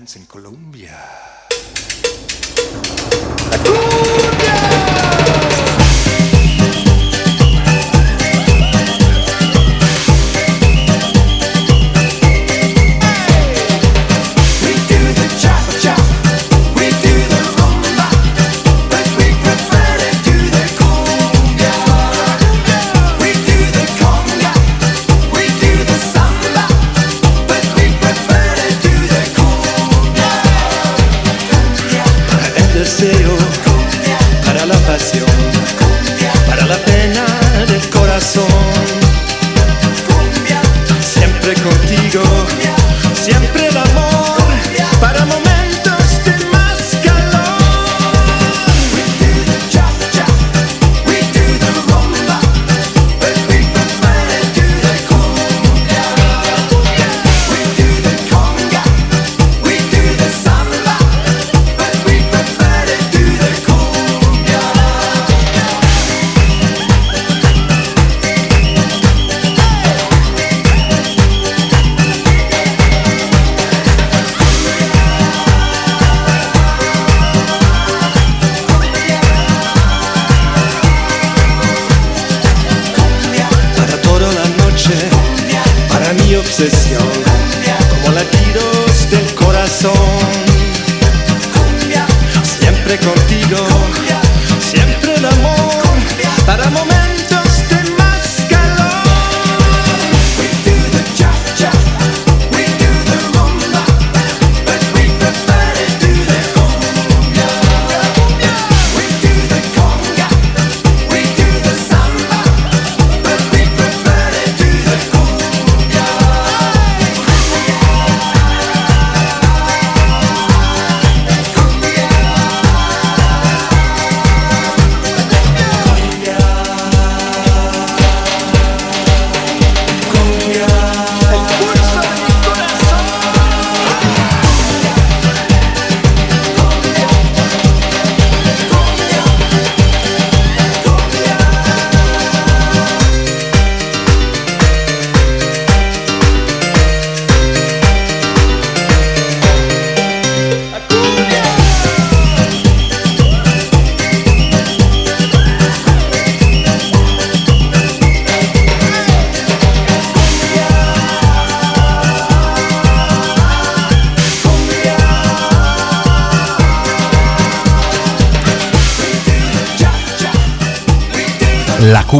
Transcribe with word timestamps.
in 0.00 0.26
Colombia. 0.26 0.96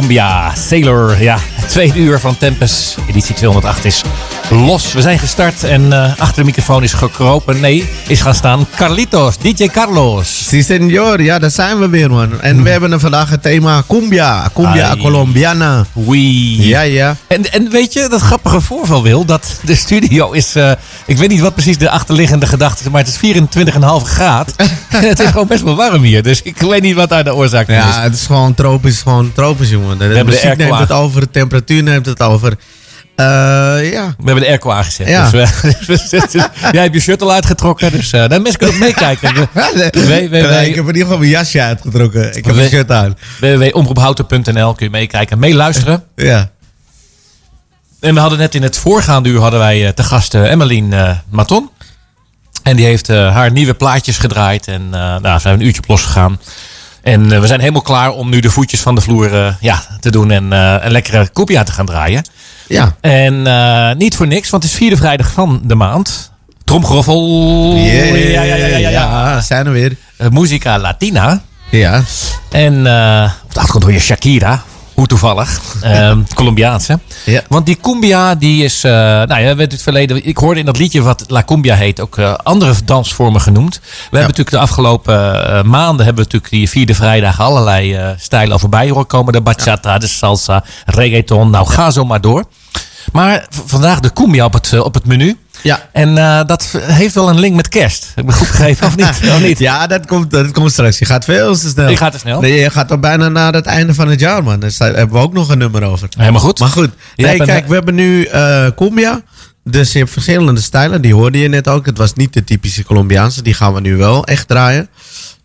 Cumbia 0.01 0.51
Sailor. 0.55 1.21
Ja, 1.21 1.37
tweede 1.67 1.99
uur 1.99 2.19
van 2.19 2.37
Tempest, 2.37 2.97
editie 3.07 3.35
208 3.35 3.85
is 3.85 4.01
los. 4.49 4.93
We 4.93 5.01
zijn 5.01 5.19
gestart 5.19 5.63
en 5.63 5.93
eh, 5.93 6.19
achter 6.19 6.35
de 6.35 6.43
microfoon 6.43 6.83
is 6.83 6.93
gekropen. 6.93 7.59
Nee, 7.59 7.89
is 8.07 8.21
gaan 8.21 8.35
staan 8.35 8.67
Carlitos, 8.75 9.37
DJ 9.37 9.67
Carlos. 9.67 10.40
Si 10.51 10.61
senor, 10.61 11.21
ja, 11.21 11.39
daar 11.39 11.51
zijn 11.51 11.79
we 11.79 11.89
weer 11.89 12.09
man. 12.09 12.41
En 12.41 12.63
we 12.63 12.69
hebben 12.69 12.91
er 12.91 12.99
vandaag 12.99 13.29
het 13.29 13.41
thema 13.41 13.83
cumbia, 13.87 14.49
cumbia 14.53 14.89
Ai. 14.89 14.99
colombiana. 14.99 15.85
Wee. 15.93 16.67
Ja, 16.67 16.81
ja. 16.81 17.15
En, 17.27 17.51
en 17.51 17.69
weet 17.69 17.93
je, 17.93 18.07
dat 18.09 18.21
grappige 18.21 18.61
voorval 18.61 19.03
wil, 19.03 19.25
dat 19.25 19.59
de 19.63 19.75
studio 19.75 20.31
is, 20.31 20.55
eh, 20.55 20.71
ik 21.05 21.17
weet 21.17 21.29
niet 21.29 21.39
wat 21.39 21.53
precies 21.53 21.77
de 21.77 21.89
achterliggende 21.89 22.45
gedachte 22.45 22.83
is, 22.83 22.89
maar 22.89 23.03
het 23.03 23.09
is 23.09 23.17
24,5 23.17 24.03
graad. 24.03 24.53
en 24.89 25.07
het 25.07 25.19
is 25.19 25.29
gewoon 25.29 25.47
best 25.47 25.63
wel 25.63 25.75
warm 25.75 26.03
hier, 26.03 26.23
dus 26.23 26.41
ik 26.41 26.57
weet 26.57 26.81
niet 26.81 26.95
wat 26.95 27.09
daar 27.09 27.23
de 27.23 27.35
oorzaak 27.35 27.65
van 27.65 27.75
is. 27.75 27.81
Ja, 27.81 28.01
het 28.01 28.13
is 28.13 28.25
gewoon 28.25 28.53
tropisch, 28.53 29.01
gewoon 29.01 29.31
tropisch 29.33 29.69
jongen. 29.69 29.97
De, 29.97 30.03
hebben 30.03 30.25
de 30.25 30.31
muziek 30.31 30.57
neemt 30.57 30.79
het 30.79 30.91
over, 30.91 31.21
de 31.21 31.31
temperatuur 31.31 31.83
neemt 31.83 32.05
het 32.05 32.21
over. 32.21 32.57
Eh, 33.15 33.25
ja. 33.91 34.07
We 34.17 34.23
hebben 34.25 34.39
de 34.43 34.47
airco 34.47 34.71
aangezet. 34.71 35.07
Ja. 35.07 35.29
Dus, 35.29 35.49
we- 35.61 35.85
dus- 36.09 36.31
jij 36.71 36.81
hebt 36.81 36.93
je 36.93 36.99
shirt 36.99 37.21
al 37.21 37.31
uitgetrokken, 37.31 37.91
dus 37.91 38.13
uh, 38.13 38.27
mensen 38.27 38.57
kunnen 38.57 38.75
ook 38.75 38.81
meekijken. 38.81 39.33
Nee, 40.07 40.23
ik 40.23 40.75
heb 40.75 40.87
in 40.87 40.87
ieder 40.87 41.01
geval 41.01 41.17
mijn 41.17 41.29
jasje 41.29 41.61
uitgetrokken. 41.61 42.37
Ik 42.37 42.45
heb 42.45 42.55
We- 42.55 42.61
een 42.63 42.69
shirt 42.69 42.91
aan. 42.91 43.17
www.omroephouten.nl 43.39 44.73
kun 44.73 44.85
je 44.85 44.91
meekijken 44.91 45.31
en 45.31 45.39
meeluisteren. 45.39 46.03
Ja. 46.15 46.49
En 47.99 48.13
we 48.13 48.19
hadden 48.19 48.39
net 48.39 48.55
in 48.55 48.63
het 48.63 48.77
voorgaande 48.77 49.29
uur 49.29 49.39
hadden 49.39 49.59
wij 49.59 49.85
eh, 49.87 49.93
te 49.93 50.03
gast 50.03 50.33
eh, 50.33 50.51
Emmeline 50.51 51.19
Maton. 51.29 51.69
En 52.63 52.75
die 52.75 52.85
heeft 52.85 53.07
haar 53.07 53.51
nieuwe 53.51 53.73
plaatjes 53.73 54.17
gedraaid. 54.17 54.67
En 54.67 54.89
nou, 54.89 55.21
we 55.21 55.39
zijn 55.39 55.59
een 55.59 55.65
uurtje 55.65 55.81
op 55.81 55.87
losgegaan. 55.87 56.39
En 57.01 57.31
eh, 57.31 57.39
we 57.39 57.47
zijn 57.47 57.59
helemaal 57.59 57.81
klaar 57.81 58.11
om 58.11 58.29
nu 58.29 58.39
de 58.39 58.49
voetjes 58.49 58.79
van 58.79 58.95
de 58.95 59.01
vloer 59.01 59.33
eh, 59.33 59.53
ja, 59.59 59.83
te 59.99 60.11
doen. 60.11 60.31
En 60.31 60.53
eh, 60.53 60.75
een 60.79 60.91
lekkere 60.91 61.29
kopia 61.33 61.63
te 61.63 61.71
gaan 61.71 61.85
draaien. 61.85 62.23
Ja. 62.67 62.95
En 63.01 63.97
niet 63.97 64.15
voor 64.15 64.27
niks, 64.27 64.49
want 64.49 64.63
het 64.63 64.71
is 64.71 64.77
vierde 64.77 64.97
vrijdag 64.97 65.31
van 65.31 65.61
de 65.63 65.75
maand. 65.75 66.31
Tromgeroffel. 66.63 67.73
Yeah, 67.75 68.31
ja, 68.31 68.41
ja, 68.41 68.55
ja, 68.55 68.65
ja, 68.65 68.77
ja. 68.77 68.89
ja, 68.89 69.41
zijn 69.41 69.65
er 69.65 69.71
weer. 69.71 69.95
Musica 70.29 70.79
Latina. 70.79 71.41
Ja. 71.71 72.03
En 72.49 72.87
eh, 72.87 73.31
op 73.43 73.53
de 73.53 73.59
achtergrond 73.59 73.83
hoor 73.83 73.93
je 73.93 73.99
Shakira. 73.99 74.63
Hoe 75.01 75.09
toevallig. 75.09 75.61
Ehm 75.81 76.21
Colombiaanse. 76.33 76.99
Ja. 77.25 77.41
Want 77.47 77.65
die 77.65 77.77
cumbia, 77.81 78.35
die 78.35 78.63
is... 78.63 78.83
eh, 78.83 78.91
nou 78.91 79.41
ja, 79.41 79.55
we 79.55 79.61
het 79.61 79.81
verleden... 79.81 80.25
Ik 80.27 80.37
hoorde 80.37 80.59
in 80.59 80.65
dat 80.65 80.77
liedje 80.77 81.01
wat 81.01 81.23
La 81.27 81.43
Cumbia 81.43 81.75
heet 81.75 81.99
ook 81.99 82.17
eh, 82.17 82.33
andere 82.43 82.73
dansvormen 82.85 83.41
genoemd. 83.41 83.79
We 83.83 83.89
hebben 84.01 84.21
natuurlijk 84.21 84.49
de 84.49 84.57
afgelopen 84.57 85.47
eh, 85.47 85.63
maanden... 85.63 86.05
hebben 86.05 86.23
we 86.23 86.31
natuurlijk 86.31 86.49
die 86.51 86.69
vierde 86.69 86.95
vrijdag 86.95 87.39
allerlei 87.39 88.15
stijlen 88.19 88.51
al 88.51 88.59
voorbij 88.59 88.89
horen 88.89 89.07
komen. 89.07 89.33
De 89.33 89.41
bachata, 89.41 89.97
de 89.97 90.07
salsa, 90.07 90.63
reggaeton. 90.85 91.49
Nou, 91.49 91.67
ga 91.67 91.91
zo 91.91 92.05
maar 92.05 92.21
door. 92.21 92.43
Maar 93.11 93.45
vandaag 93.49 93.99
de 93.99 94.13
cumbia 94.13 94.45
op 94.45 94.53
het, 94.53 94.79
op 94.79 94.93
het 94.93 95.05
menu. 95.05 95.37
Ja. 95.63 95.89
En 95.91 96.17
eh, 96.17 96.45
dat 96.45 96.77
heeft 96.81 97.13
wel 97.15 97.29
een 97.29 97.39
link 97.39 97.55
met 97.55 97.69
kerst. 97.69 98.05
Heb 98.15 98.23
ik 98.23 98.25
me 98.25 98.31
goed 98.37 98.47
begrepen 98.47 98.87
of 98.87 98.95
niet? 98.95 99.05
Of 99.35 99.41
niet? 99.41 99.59
Ja, 99.59 99.87
dat 99.87 100.05
komt, 100.05 100.31
dat 100.31 100.51
komt 100.51 100.71
straks. 100.71 100.99
Je 100.99 101.05
gaat 101.05 101.25
veel 101.25 101.55
te 101.57 101.69
snel. 101.69 101.89
Je 101.89 101.97
gaat 101.97 102.11
te 102.11 102.17
snel. 102.17 102.41
Nee, 102.41 102.59
je 102.59 102.69
gaat 102.69 102.91
al 102.91 102.97
bijna 102.99 103.27
naar 103.29 103.53
het 103.53 103.65
einde 103.65 103.93
van 103.93 104.07
het 104.07 104.19
jaar, 104.19 104.43
man. 104.43 104.59
Daar 104.59 104.71
sta- 104.71 104.85
hebben 104.85 105.11
we 105.15 105.17
ook 105.21 105.33
nog 105.33 105.49
een 105.49 105.57
nummer 105.57 105.83
over. 105.83 106.07
Helemaal 106.17 106.41
goed. 106.41 106.59
Maar 106.59 106.69
goed. 106.69 106.89
Nee, 107.15 107.39
een- 107.39 107.45
kijk, 107.45 107.67
we 107.67 107.73
hebben 107.73 107.95
nu 107.95 108.23
eh 108.23 108.67
cumbia. 108.75 109.21
Dus 109.63 109.91
je 109.91 109.97
hebt 109.99 110.11
verschillende 110.11 110.61
stijlen. 110.61 111.01
Die 111.01 111.13
hoorde 111.13 111.39
je 111.39 111.47
net 111.47 111.67
ook. 111.67 111.85
Het 111.85 111.97
was 111.97 112.13
niet 112.13 112.33
de 112.33 112.43
typische 112.43 112.83
Colombiaanse. 112.83 113.41
Die 113.41 113.53
gaan 113.53 113.73
we 113.73 113.81
nu 113.81 113.95
wel 113.97 114.25
echt 114.25 114.47
draaien. 114.47 114.89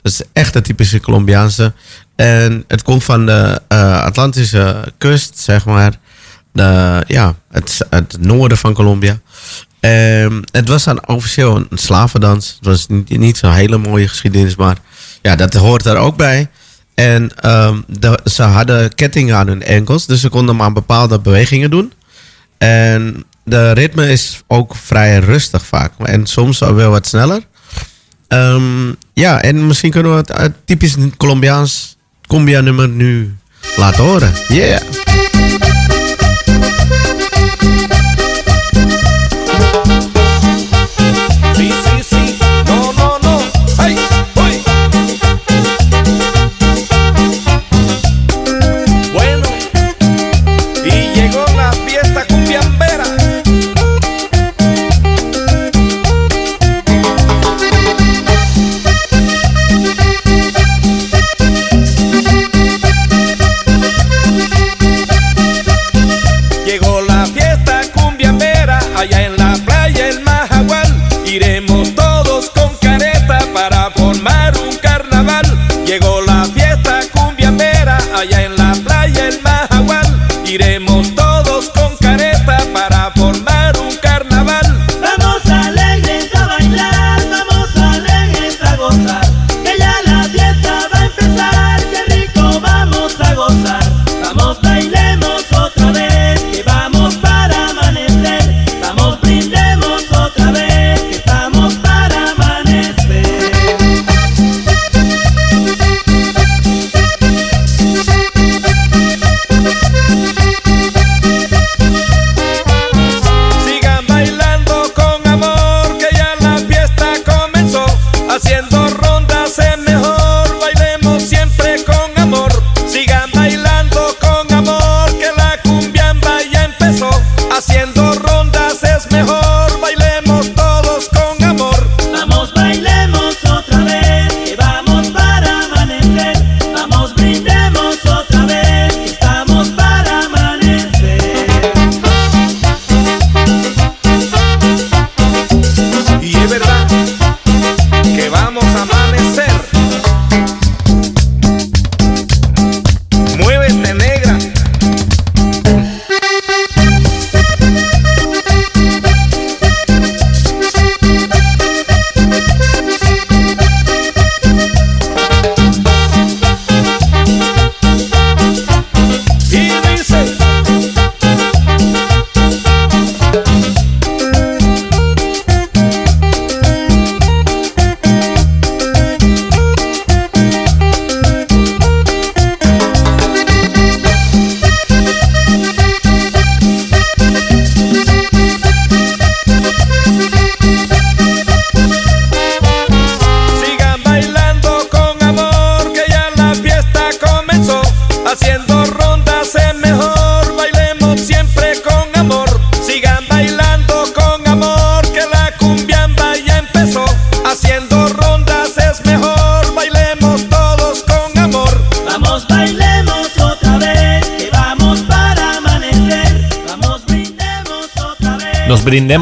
Dat 0.02 0.12
is 0.12 0.20
echt 0.32 0.52
de 0.52 0.60
typische 0.60 1.00
Colombiaanse. 1.00 1.72
En 2.16 2.64
het 2.68 2.82
komt 2.82 3.04
van 3.04 3.26
de 3.26 3.60
eh, 3.68 4.02
Atlantische 4.02 4.92
kust, 4.98 5.38
zeg 5.38 5.64
maar. 5.64 5.92
De, 6.52 7.02
ja, 7.06 7.34
het, 7.50 7.78
het 7.90 8.16
noorden 8.20 8.58
van 8.58 8.72
Colombia. 8.74 9.18
Ehm, 9.86 10.40
het 10.50 10.68
was 10.68 10.84
dan 10.84 11.06
officieel 11.06 11.56
een 11.56 11.78
slavendans. 11.78 12.56
Het 12.56 12.66
was 12.66 12.86
niet, 12.86 13.18
niet 13.18 13.36
zo'n 13.36 13.52
hele 13.52 13.78
mooie 13.78 14.08
geschiedenis, 14.08 14.56
maar 14.56 14.76
ja, 15.22 15.36
dat 15.36 15.54
hoort 15.54 15.82
daar 15.82 15.96
ook 15.96 16.16
bij. 16.16 16.48
En 16.94 17.30
ehm, 17.36 17.80
ze 18.24 18.42
hadden 18.42 18.94
kettingen 18.94 19.36
aan 19.36 19.46
hun 19.46 19.62
enkels, 19.62 20.06
dus 20.06 20.20
ze 20.20 20.28
konden 20.28 20.56
maar 20.56 20.72
bepaalde 20.72 21.18
bewegingen 21.20 21.70
doen. 21.70 21.92
En 22.58 23.24
de 23.44 23.72
ritme 23.72 24.08
is 24.08 24.42
ook 24.46 24.76
vrij 24.76 25.18
rustig 25.18 25.66
vaak. 25.66 25.92
En 25.98 26.26
soms 26.26 26.58
wel 26.58 26.90
wat 26.90 27.06
sneller. 27.06 27.42
Ehm, 28.28 28.92
ja, 29.12 29.42
en 29.42 29.66
misschien 29.66 29.90
kunnen 29.90 30.12
we 30.12 30.18
het 30.18 30.30
eh, 30.30 30.44
typisch 30.64 30.94
Colombiaans 31.16 31.96
cumbia 32.26 32.60
nummer 32.60 32.88
nu 32.88 33.36
laten 33.76 34.04
horen. 34.04 34.32
Yeah! 34.48 35.45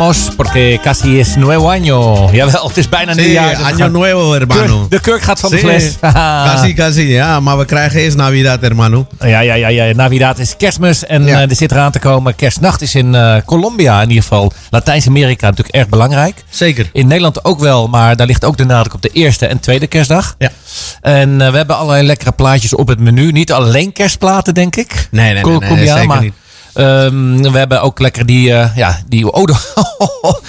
Brindemos 0.05 0.35
porque 0.37 0.79
casi 0.83 1.19
is 1.19 1.37
nuevo 1.37 1.71
año. 1.71 2.29
Jawel, 2.33 2.67
het 2.69 2.77
is 2.77 2.89
bijna 2.89 3.13
Sí, 3.15 3.21
nieuwjaar. 3.21 3.49
dus 3.49 3.59
we 3.59 3.65
año 3.65 3.77
gaan- 3.79 3.93
nuevo, 3.93 4.33
hermano. 4.33 4.79
Kurk- 4.79 4.91
de 4.91 5.01
kurk 5.01 5.23
gaat 5.23 5.41
van 5.41 5.51
de 5.51 5.59
fles. 5.59 5.97
Casi, 6.47 6.75
casi, 6.75 7.09
ja. 7.13 7.41
Maar 7.41 7.59
we 7.59 7.65
krijgen 7.65 8.01
eerst 8.01 8.17
Navidad, 8.17 8.61
hermano. 8.61 9.07
Ja, 9.21 9.41
ja, 9.41 9.55
ja, 9.55 9.69
ja. 9.69 9.95
Navidad 9.95 10.39
is 10.39 10.57
kerstmis 10.57 11.07
en 11.07 11.25
Ja. 11.27 11.41
eh, 11.43 11.51
er 11.51 11.57
zit 11.57 11.71
eraan 11.73 11.91
te 11.93 11.99
komen. 11.99 12.35
Kerstnacht 12.37 12.81
is 12.83 12.95
in 12.95 13.15
eh, 13.15 13.37
Colombia 13.45 14.03
in 14.03 14.09
ieder 14.09 14.23
geval. 14.23 14.53
Latijns-Amerika 14.71 15.47
natuurlijk 15.49 15.75
erg 15.77 15.89
belangrijk. 15.89 16.45
Zeker. 16.49 16.91
In 16.93 17.07
Nederland 17.07 17.45
ook 17.45 17.61
wel, 17.61 17.89
maar 17.89 18.17
daar 18.17 18.27
ligt 18.27 18.45
ook 18.45 18.57
de 18.57 18.65
nadruk 18.65 18.95
op 18.95 19.03
de 19.03 19.11
eerste 19.13 19.47
en 19.47 19.61
tweede 19.61 19.87
kerstdag. 19.87 20.35
Ja. 20.39 20.51
En 21.01 21.41
eh, 21.41 21.51
we 21.51 21.57
hebben 21.57 21.77
allerlei 21.77 22.07
lekkere 22.07 22.33
plaatjes 22.33 22.75
op 22.75 22.89
het 22.89 22.99
menu. 23.01 23.33
Niet 23.33 23.53
alleen 23.53 23.93
kerstplaten, 23.93 24.55
denk 24.55 24.77
ik. 24.77 25.09
Nee, 25.11 25.25
nee, 25.25 25.33
nee, 25.35 25.43
Col- 25.43 25.53
nee, 25.53 25.61
Colombiaan, 25.69 25.97
zeker 25.99 26.09
maar, 26.15 26.21
niet. 26.23 26.33
Ehm, 26.75 27.37
we 27.53 27.59
hebben 27.59 27.83
ook 27.83 27.99
lekker 28.01 28.27
die, 28.27 28.53
eh, 28.53 28.77
ja, 28.77 29.03
die, 29.09 29.33
oh, 29.33 29.45
de- 29.51 30.41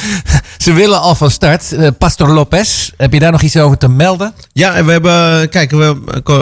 ze 0.58 0.74
willen 0.74 1.02
al 1.02 1.16
van 1.16 1.32
start. 1.32 1.72
Eh, 1.74 1.88
Pastor 1.98 2.30
Lopez, 2.30 2.90
heb 2.98 3.14
je 3.14 3.20
daar 3.20 3.32
nog 3.32 3.42
iets 3.42 3.58
over 3.58 3.78
te 3.78 3.88
melden? 3.90 4.34
Ja, 4.54 4.84
we 4.84 4.92
hebben, 4.92 5.50
kijk, 5.50 5.72
we, 5.72 5.98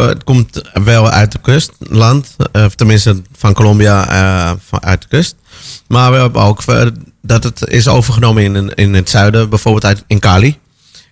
het 0.08 0.24
komt 0.24 0.62
wel 0.84 1.10
uit 1.10 1.32
de 1.32 1.40
kustland. 1.42 2.36
eh, 2.52 2.64
Of 2.66 2.76
tenminste 2.76 3.22
van 3.38 3.54
Colombia 3.54 4.08
eh, 4.10 4.52
van, 4.68 4.84
uit 4.84 5.02
de 5.02 5.08
kust. 5.08 5.36
Maar 5.88 6.12
we 6.12 6.18
hebben 6.18 6.42
ook 6.42 6.64
eh, 6.64 6.86
dat 7.22 7.44
het 7.44 7.62
is 7.68 7.88
overgenomen 7.88 8.44
in, 8.56 8.74
in 8.76 8.94
het 8.94 9.10
zuiden, 9.10 9.50
bijvoorbeeld 9.50 9.86
uit, 9.86 10.04
in 10.08 10.20
Cali. 10.20 10.60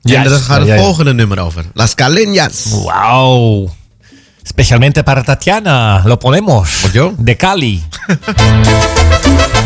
Juist, 0.02 0.26
en 0.26 0.32
daar 0.32 0.42
gaat 0.42 0.58
het 0.60 0.68
ja, 0.68 0.74
ja. 0.74 0.82
volgende 0.82 1.14
nummer 1.14 1.40
over. 1.40 1.66
Las 1.74 1.94
Caleñas. 1.96 2.70
Wow. 2.70 3.70
Specialmente 4.44 5.04
para 5.04 5.24
Tatiana, 5.24 6.04
lo 6.06 6.20
ponemos. 6.20 6.92
yo? 6.94 7.14
De 7.18 7.38
Cali. 7.38 7.84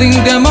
think 0.00 0.16
I'm 0.16 0.49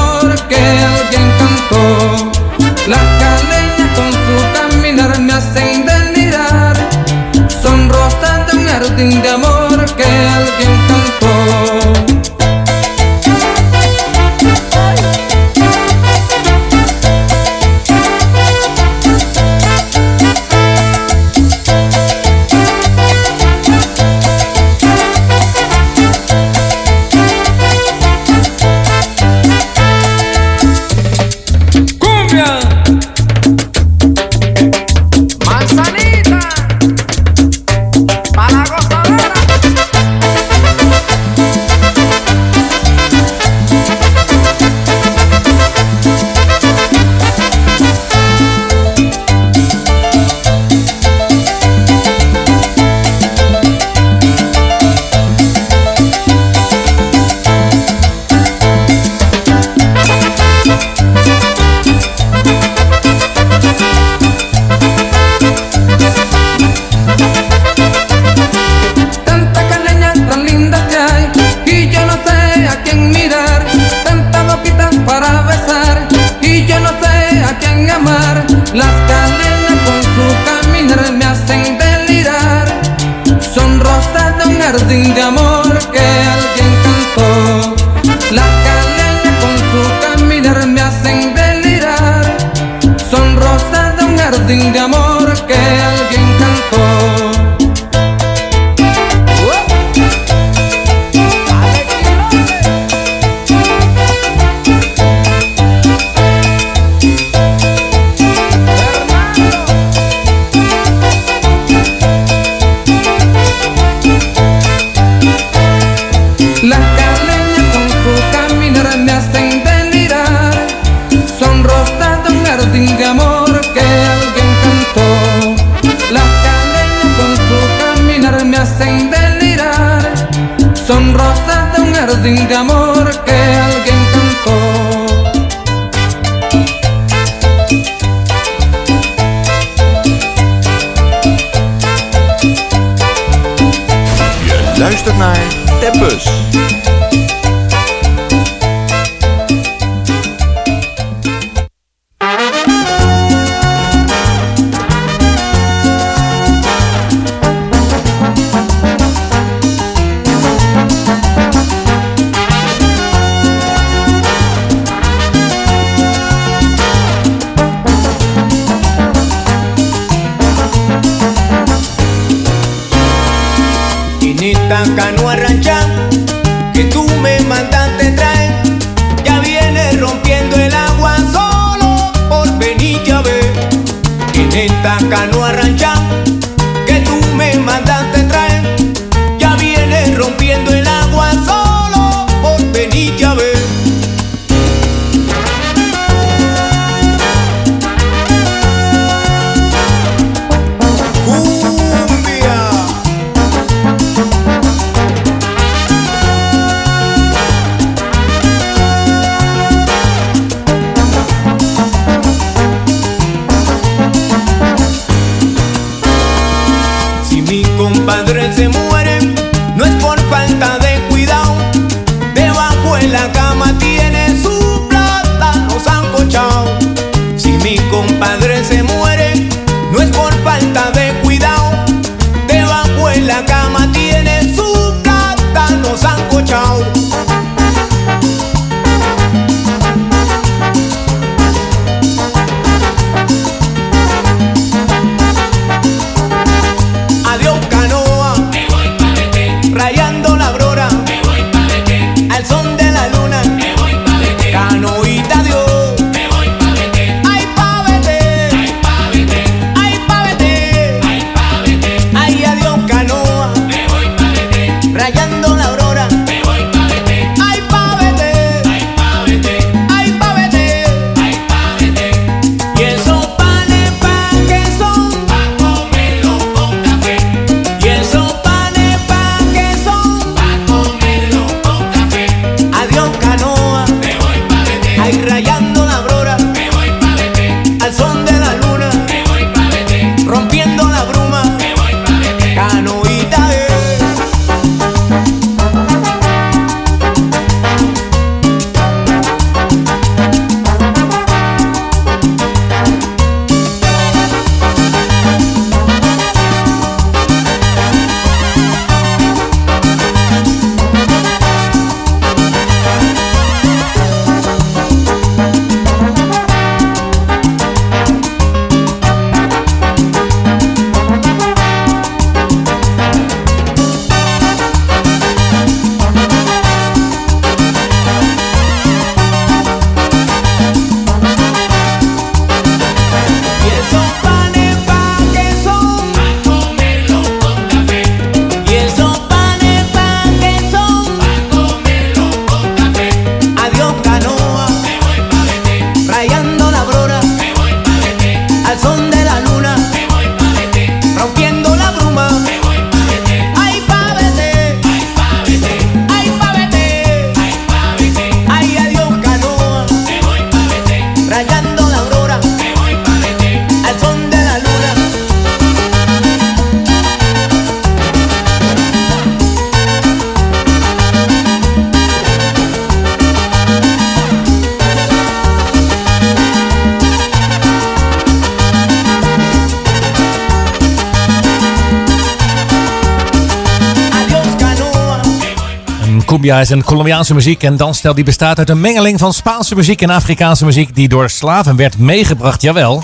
Cumbia 386.50 386.68
is 386.68 386.78
een 386.78 386.84
Colombiaanse 386.84 387.34
muziek 387.34 387.64
en 387.64 387.78
dansstijl 387.78 388.14
die 388.14 388.24
bestaat 388.24 388.58
uit 388.58 388.70
een 388.70 388.82
mengeling 388.82 389.20
van 389.20 389.34
Spaanse 389.34 389.76
muziek 389.76 390.02
en 390.02 390.10
Afrikaanse 390.10 390.66
muziek 390.66 390.96
die 390.96 391.08
door 391.08 391.30
slaven 391.30 391.76
werd 391.76 391.98
meegebracht, 391.98 392.62
jawel. 392.62 393.04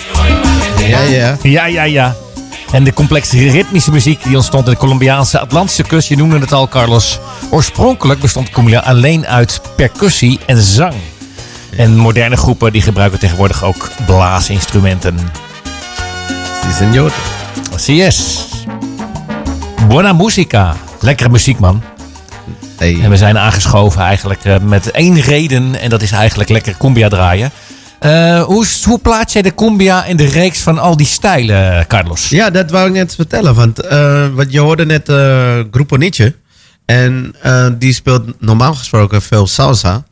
Ja, 0.87 1.01
ja. 1.01 1.37
Ja, 1.41 1.65
ja, 1.65 1.83
ja. 1.83 2.15
En 2.71 2.83
de 2.83 2.93
complexe 2.93 3.49
ritmische 3.49 3.91
muziek 3.91 4.23
die 4.23 4.35
ontstond 4.35 4.65
in 4.65 4.71
de 4.71 4.77
Colombiaanse 4.77 5.39
Atlantische 5.39 5.83
kust, 5.83 6.07
je 6.07 6.17
noemde 6.17 6.39
het 6.39 6.53
al 6.53 6.67
Carlos. 6.67 7.19
Oorspronkelijk 7.49 8.19
bestond 8.19 8.49
Cumbia 8.49 8.79
alleen 8.79 9.27
uit 9.27 9.61
percussie 9.75 10.39
en 10.45 10.61
zang. 10.61 10.95
En 11.77 11.95
moderne 11.95 12.37
groepen 12.37 12.71
die 12.71 12.81
gebruiken 12.81 13.19
tegenwoordig 13.19 13.63
ook 13.63 13.89
blaasinstrumenten. 14.05 15.17
Sí, 16.63 16.83
señor. 16.83 17.11
Así 17.75 18.01
es. 18.01 18.47
Buena 19.87 20.13
música. 20.13 20.75
Lekkere 20.99 21.29
muziek, 21.29 21.59
man. 21.59 21.94
Hey. 22.77 22.99
En 23.01 23.09
we 23.09 23.17
zijn 23.17 23.37
aangeschoven 23.37 24.01
eigenlijk 24.01 24.43
eh, 24.43 24.59
met 24.59 24.91
één 24.91 25.21
reden. 25.21 25.79
En 25.79 25.89
dat 25.89 26.01
is 26.01 26.11
eigenlijk 26.11 26.49
lekker 26.49 26.77
cumbia 26.77 27.09
draaien. 27.09 27.51
Eh, 27.99 28.43
hoe, 28.43 28.65
hoe 28.83 28.99
plaats 28.99 29.33
jij 29.33 29.41
de 29.41 29.55
cumbia 29.55 30.05
in 30.05 30.17
de 30.17 30.25
reeks 30.25 30.59
van 30.59 30.79
al 30.79 30.97
die 30.97 31.05
stijlen, 31.05 31.87
Carlos? 31.87 32.29
Ja, 32.29 32.49
dat 32.49 32.71
wou 32.71 32.87
ik 32.87 32.93
net 32.93 33.15
vertellen. 33.15 33.55
Want 33.55 33.79
eh, 33.79 34.27
wat 34.27 34.51
je 34.51 34.59
hoorde 34.59 34.85
net 34.85 35.09
eh 35.09 35.59
Grupo 35.71 35.95
Nietzsche. 35.95 36.35
En 36.85 37.35
die 37.77 37.93
speelt 37.93 38.41
normaal 38.41 38.73
gesproken 38.73 39.21
veel 39.21 39.47
salsa. 39.47 40.03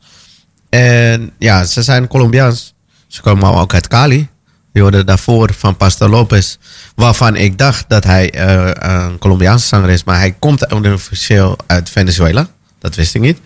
En 0.70 1.30
ja, 1.38 1.64
ze 1.64 1.82
zijn 1.82 2.08
Colombiaans. 2.08 2.74
Ze 3.06 3.22
komen 3.22 3.54
ook 3.54 3.74
uit 3.74 3.88
Cali. 3.88 4.28
Je 4.72 4.80
hoorde 4.80 5.04
daarvoor 5.04 5.50
van 5.56 5.76
Pastor 5.76 6.08
Lopez. 6.08 6.56
Waarvan 6.94 7.36
ik 7.36 7.58
dacht 7.58 7.84
dat 7.88 8.04
hij 8.04 8.38
een 8.84 9.18
Colombiaanse 9.18 9.66
zanger 9.66 9.90
is. 9.90 10.04
Maar 10.04 10.18
hij 10.18 10.36
komt 10.38 10.72
officieel 10.72 11.56
uit 11.66 11.90
Venezuela. 11.90 12.48
Dat 12.84 12.94
wist 12.94 13.14
ik 13.14 13.20
niet. 13.20 13.38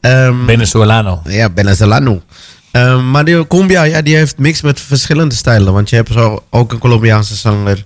Ehm, 0.00 0.34
Venezolano. 0.46 1.22
ja, 1.24 1.48
Venezolano. 1.54 2.22
Ehm, 2.70 3.10
maar 3.10 3.24
die 3.24 3.46
cumbia, 3.46 3.82
ja, 3.82 4.02
die 4.02 4.16
heeft 4.16 4.38
mix 4.38 4.60
met 4.60 4.80
verschillende 4.80 5.34
stijlen. 5.34 5.72
Want 5.72 5.90
je 5.90 5.96
hebt 5.96 6.12
zo 6.12 6.44
ook 6.50 6.72
een 6.72 6.78
Colombiaanse 6.78 7.34
zanger, 7.34 7.84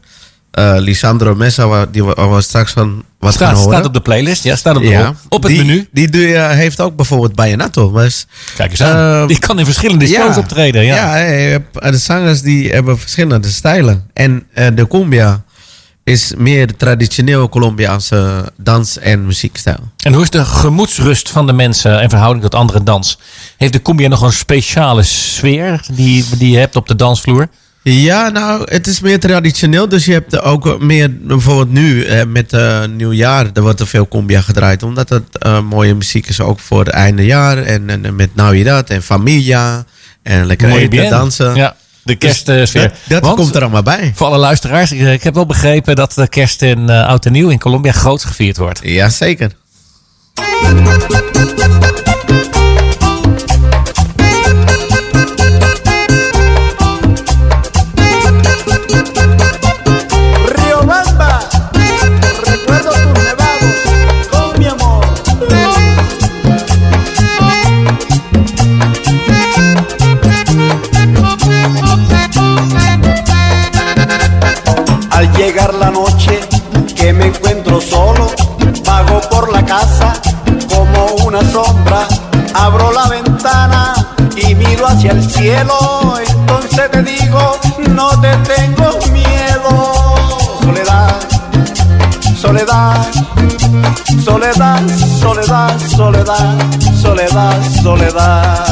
eh, 0.51 0.75
Lisandro 0.79 1.35
Mesa, 1.35 1.67
waar, 1.67 1.91
die 1.91 2.05
we, 2.05 2.13
waar 2.15 2.35
we 2.35 2.41
straks 2.41 2.73
van 2.73 3.05
wat 3.19 3.37
gaan 3.37 3.47
Staat, 3.49 3.57
horen. 3.57 3.73
staat 3.73 3.87
op 3.87 3.95
de 3.95 4.01
playlist. 4.01 4.43
Ja, 4.45 4.57
staat 4.57 4.77
op, 4.77 4.83
de, 4.83 4.89
ja, 4.89 5.15
op 5.29 5.43
het 5.43 5.53
die, 5.53 5.65
menu. 5.65 5.89
Die 5.93 6.17
je- 6.19 6.39
heeft 6.39 6.81
ook 6.81 6.97
bijvoorbeeld 6.97 7.35
Bayanato. 7.35 7.93
Dus, 7.93 8.27
Kijk 8.57 8.71
eens 8.71 8.83
aan. 8.83 9.23
eh, 9.23 9.29
die 9.29 9.39
kan 9.39 9.59
in 9.59 9.65
verschillende 9.65 10.07
shows 10.07 10.37
optreden. 10.37 10.85
Ja. 10.85 11.17
ja 11.17 11.61
de 11.91 11.99
zangers 11.99 12.43
die 12.43 12.71
hebben 12.71 12.99
verschillende 12.99 13.49
stijlen. 13.49 14.11
En 14.13 14.47
eh, 14.53 14.67
de 14.75 14.89
cumbia 14.89 15.43
is 16.05 16.33
meer 16.37 16.77
traditioneel 16.77 17.49
Colombiaanse 17.49 18.53
dans- 18.57 18.99
en 18.99 19.27
muziekstijl. 19.27 19.79
En 19.97 20.13
hoe 20.13 20.23
is 20.23 20.31
de 20.31 20.45
gemoedsrust 20.45 21.29
van 21.31 21.47
de 21.47 21.53
mensen 21.53 22.03
in 22.03 22.09
verhouding 22.09 22.43
tot 22.43 22.55
andere 22.55 22.83
dans? 22.83 23.19
Heeft 23.57 23.73
de 23.73 23.83
cumbia 23.83 24.09
nog 24.09 24.23
een 24.23 24.33
speciale 24.33 25.03
sfeer 25.03 25.85
die, 25.93 26.25
die 26.39 26.51
je 26.51 26.59
hebt 26.59 26.77
op 26.77 26.89
de 26.89 26.97
dansvloer? 26.97 27.49
Ja, 27.83 28.29
nou, 28.29 28.63
het 28.71 28.87
is 28.87 29.01
meer 29.01 29.21
traditioneel. 29.21 29.89
Dus 29.89 30.05
je 30.05 30.13
hebt 30.13 30.41
ook 30.41 30.81
meer, 30.81 31.17
bijvoorbeeld 31.21 31.73
nu 31.73 32.05
eh, 32.05 32.27
met 32.27 32.53
eh, 32.53 32.85
nieuwjaar, 32.87 33.51
er 33.55 33.63
wordt 33.63 33.81
er 33.81 33.87
veel 33.87 34.09
cumbia 34.09 34.41
gedraaid. 34.41 34.83
Omdat 34.83 35.09
het 35.09 35.39
eh, 35.39 35.61
mooie 35.61 35.95
muziek 35.95 36.27
is 36.27 36.41
ook 36.41 36.61
voor 36.61 36.79
het 36.79 36.89
einde 36.89 37.25
jaar. 37.25 37.59
En, 37.59 37.91
en 38.05 38.17
met 38.17 38.35
Navidad 38.35 38.91
en 38.91 39.03
Familia. 39.03 39.85
En 40.23 40.47
lekker 40.47 40.71
eten, 40.71 40.91
bien. 40.91 41.11
dansen. 41.11 41.55
Ja, 41.55 41.77
de 42.11 42.17
kerstsfeer. 42.17 42.83
Dat, 42.83 42.93
dat 43.09 43.23
Want, 43.23 43.37
komt 43.37 43.55
er 43.55 43.61
allemaal 43.61 43.83
bij. 43.83 44.13
Voor 44.15 44.27
alle 44.27 44.39
luisteraars, 44.39 44.93
ik, 44.93 45.23
heb 45.23 45.35
wel 45.35 45.47
begrepen 45.47 45.97
dat 45.97 46.13
de 46.15 46.29
kerst 46.29 46.63
in 46.63 46.89
eh, 46.89 47.07
Oud 47.07 47.27
en 47.27 47.33
Nieuw 47.33 47.49
in 47.49 47.59
Colombia 47.59 47.93
groot 47.93 48.25
gevierd 48.25 48.57
wordt. 48.57 48.81
Jazeker. 48.83 49.51
Río 50.35 51.90
soledad, 96.37 96.81
soledad, 96.95 97.63
soledad. 97.83 98.70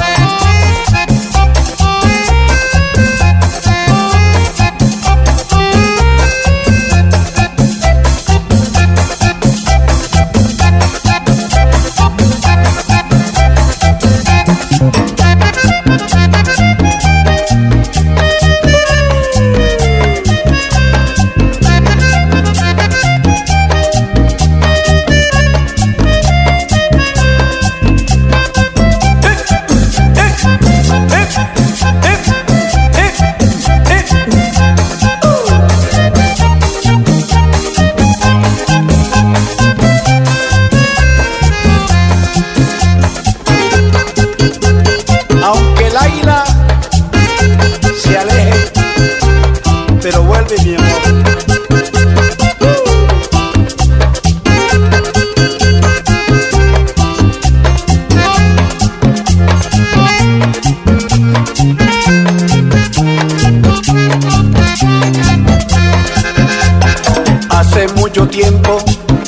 Mucho 68.18 68.30
tiempo 68.30 68.78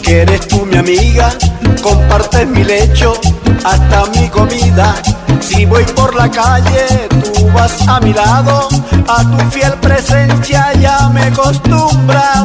que 0.03 0.23
eres 0.23 0.49
tú 0.49 0.67
mi 0.67 0.77
amiga, 0.77 1.31
compartes 1.81 2.47
mi 2.49 2.65
lecho, 2.65 3.13
hasta 3.65 4.07
mi 4.19 4.29
comida. 4.29 4.95
Si 5.41 5.65
voy 5.65 5.85
por 5.85 6.15
la 6.17 6.29
calle, 6.29 7.09
tú 7.09 7.49
vas 7.53 7.87
a 7.87 8.01
mi 8.01 8.13
lado, 8.13 8.69
a 9.07 9.23
tu 9.23 9.39
fiel 9.51 9.75
presencia 9.75 10.73
ya 10.81 11.09
me 11.11 11.23
he 11.23 11.27
acostumbrado. 11.27 12.45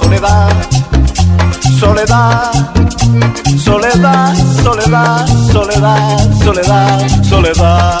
Soledad, 0.00 0.50
soledad, 1.78 2.52
soledad, 3.56 4.34
soledad, 4.64 5.26
soledad, 5.52 6.42
soledad, 6.42 7.22
soledad. 7.22 8.00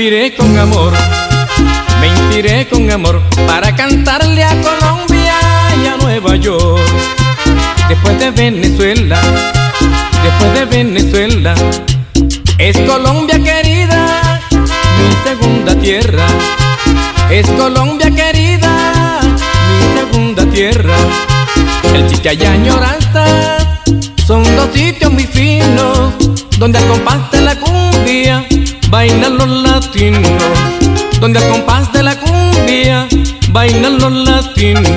Inspiré 0.00 0.34
con 0.34 0.58
amor, 0.58 0.94
me 2.00 2.06
inspiré 2.06 2.66
con 2.68 2.90
amor 2.90 3.20
para 3.46 3.76
cantarle 3.76 4.42
a 4.42 4.48
Colombia 4.62 5.34
y 5.82 5.86
a 5.88 5.98
Nueva 5.98 6.36
York. 6.36 6.80
Después 7.86 8.18
de 8.18 8.30
Venezuela, 8.30 9.20
después 10.22 10.54
de 10.54 10.64
Venezuela, 10.64 11.54
es 12.56 12.78
Colombia 12.78 13.38
querida, 13.44 14.40
mi 14.50 15.28
segunda 15.28 15.74
tierra. 15.74 16.26
Es 17.30 17.46
Colombia 17.48 18.10
querida, 18.10 19.20
mi 19.20 20.00
segunda 20.00 20.46
tierra. 20.46 20.96
El 21.92 22.06
Chicha 22.06 22.32
y 22.32 22.42
Añoranta 22.46 23.58
son 24.26 24.44
dos 24.56 24.70
sitios 24.72 25.12
muy 25.12 25.26
finos 25.26 26.14
donde 26.56 26.78
al 26.78 26.86
compás 26.86 27.30
de 27.32 27.42
la 27.42 27.54
cumbia 27.56 28.46
bailan 28.90 29.38
los 29.38 29.48
latinos. 29.48 30.42
Donde 31.20 31.38
al 31.38 31.48
compás 31.48 31.92
de 31.92 32.02
la 32.02 32.16
cumbia 32.18 33.06
bailan 33.50 33.98
los 33.98 34.12
latinos. 34.12 34.88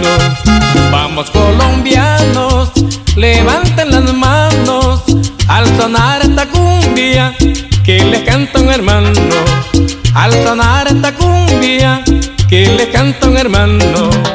Vamos 0.92 1.30
colombianos, 1.30 2.72
levanten 3.16 3.92
las 3.92 4.14
manos 4.14 5.04
al 5.48 5.66
sonar 5.78 6.22
esta 6.22 6.48
cumbia 6.48 7.34
que 7.84 8.04
les 8.04 8.24
canta 8.24 8.60
un 8.60 8.70
hermano. 8.70 9.12
Al 10.16 10.32
sonar 10.44 10.88
esta 10.88 11.14
cumbia 11.14 12.04
que 12.50 12.68
les 12.68 12.88
canta 12.88 13.28
un 13.28 13.38
hermano. 13.38 14.33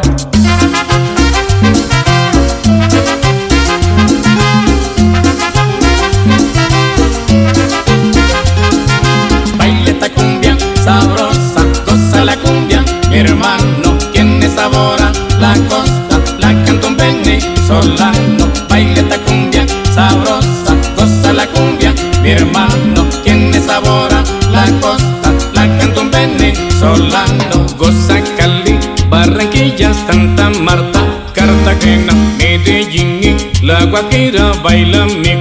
La 15.49 15.55
costa, 15.69 16.17
la 16.41 16.53
canta 16.65 16.89
un 16.89 16.97
venezolano. 16.97 18.45
Baila 18.69 19.01
esta 19.01 19.19
cumbia 19.27 19.65
sabrosa, 19.95 20.73
goza 20.97 21.33
la 21.33 21.47
cumbia, 21.47 21.95
mi 22.23 22.31
hermano 22.31 23.07
tiene 23.23 23.59
sabor 23.61 24.13
a 24.13 24.23
la 24.53 24.67
costa, 24.81 25.29
la 25.55 25.65
canta 25.79 26.01
un 26.01 26.11
venezolano. 26.11 27.67
Goza 27.79 28.21
Cali, 28.37 28.79
Barranquilla, 29.09 29.93
Santa 29.95 30.51
Marta, 30.51 31.01
Cartagena, 31.33 32.13
Medellín 32.39 33.21
y 33.23 33.65
La 33.65 33.85
Guajira, 33.85 34.53
baila 34.63 35.07
mi 35.07 35.38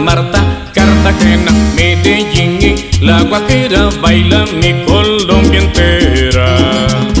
Marta, 0.00 0.42
Cartagena, 0.74 1.52
Medellín 1.76 2.58
y 2.60 3.04
La 3.04 3.22
Guajira, 3.22 3.90
baila 4.00 4.44
mi 4.46 4.84
Colombia 4.84 5.60
entera. 5.60 7.19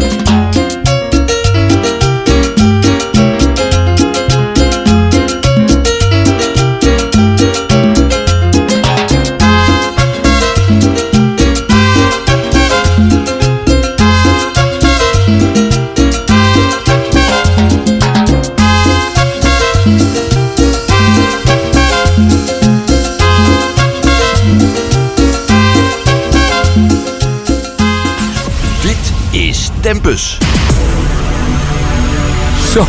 Zo. 32.72 32.86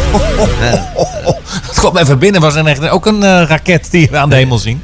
Het 1.68 1.80
kwam 1.80 1.98
even 1.98 2.20
binnen. 2.20 2.42
Was 2.42 2.56
er 2.56 2.66
echt 2.66 2.90
ook 2.90 3.06
een 3.06 3.24
eh, 3.24 3.44
raket 3.48 3.88
die 3.92 4.08
we 4.12 4.18
aan 4.18 4.30
de 4.30 4.36
hemel 4.36 4.58
zien. 4.58 4.82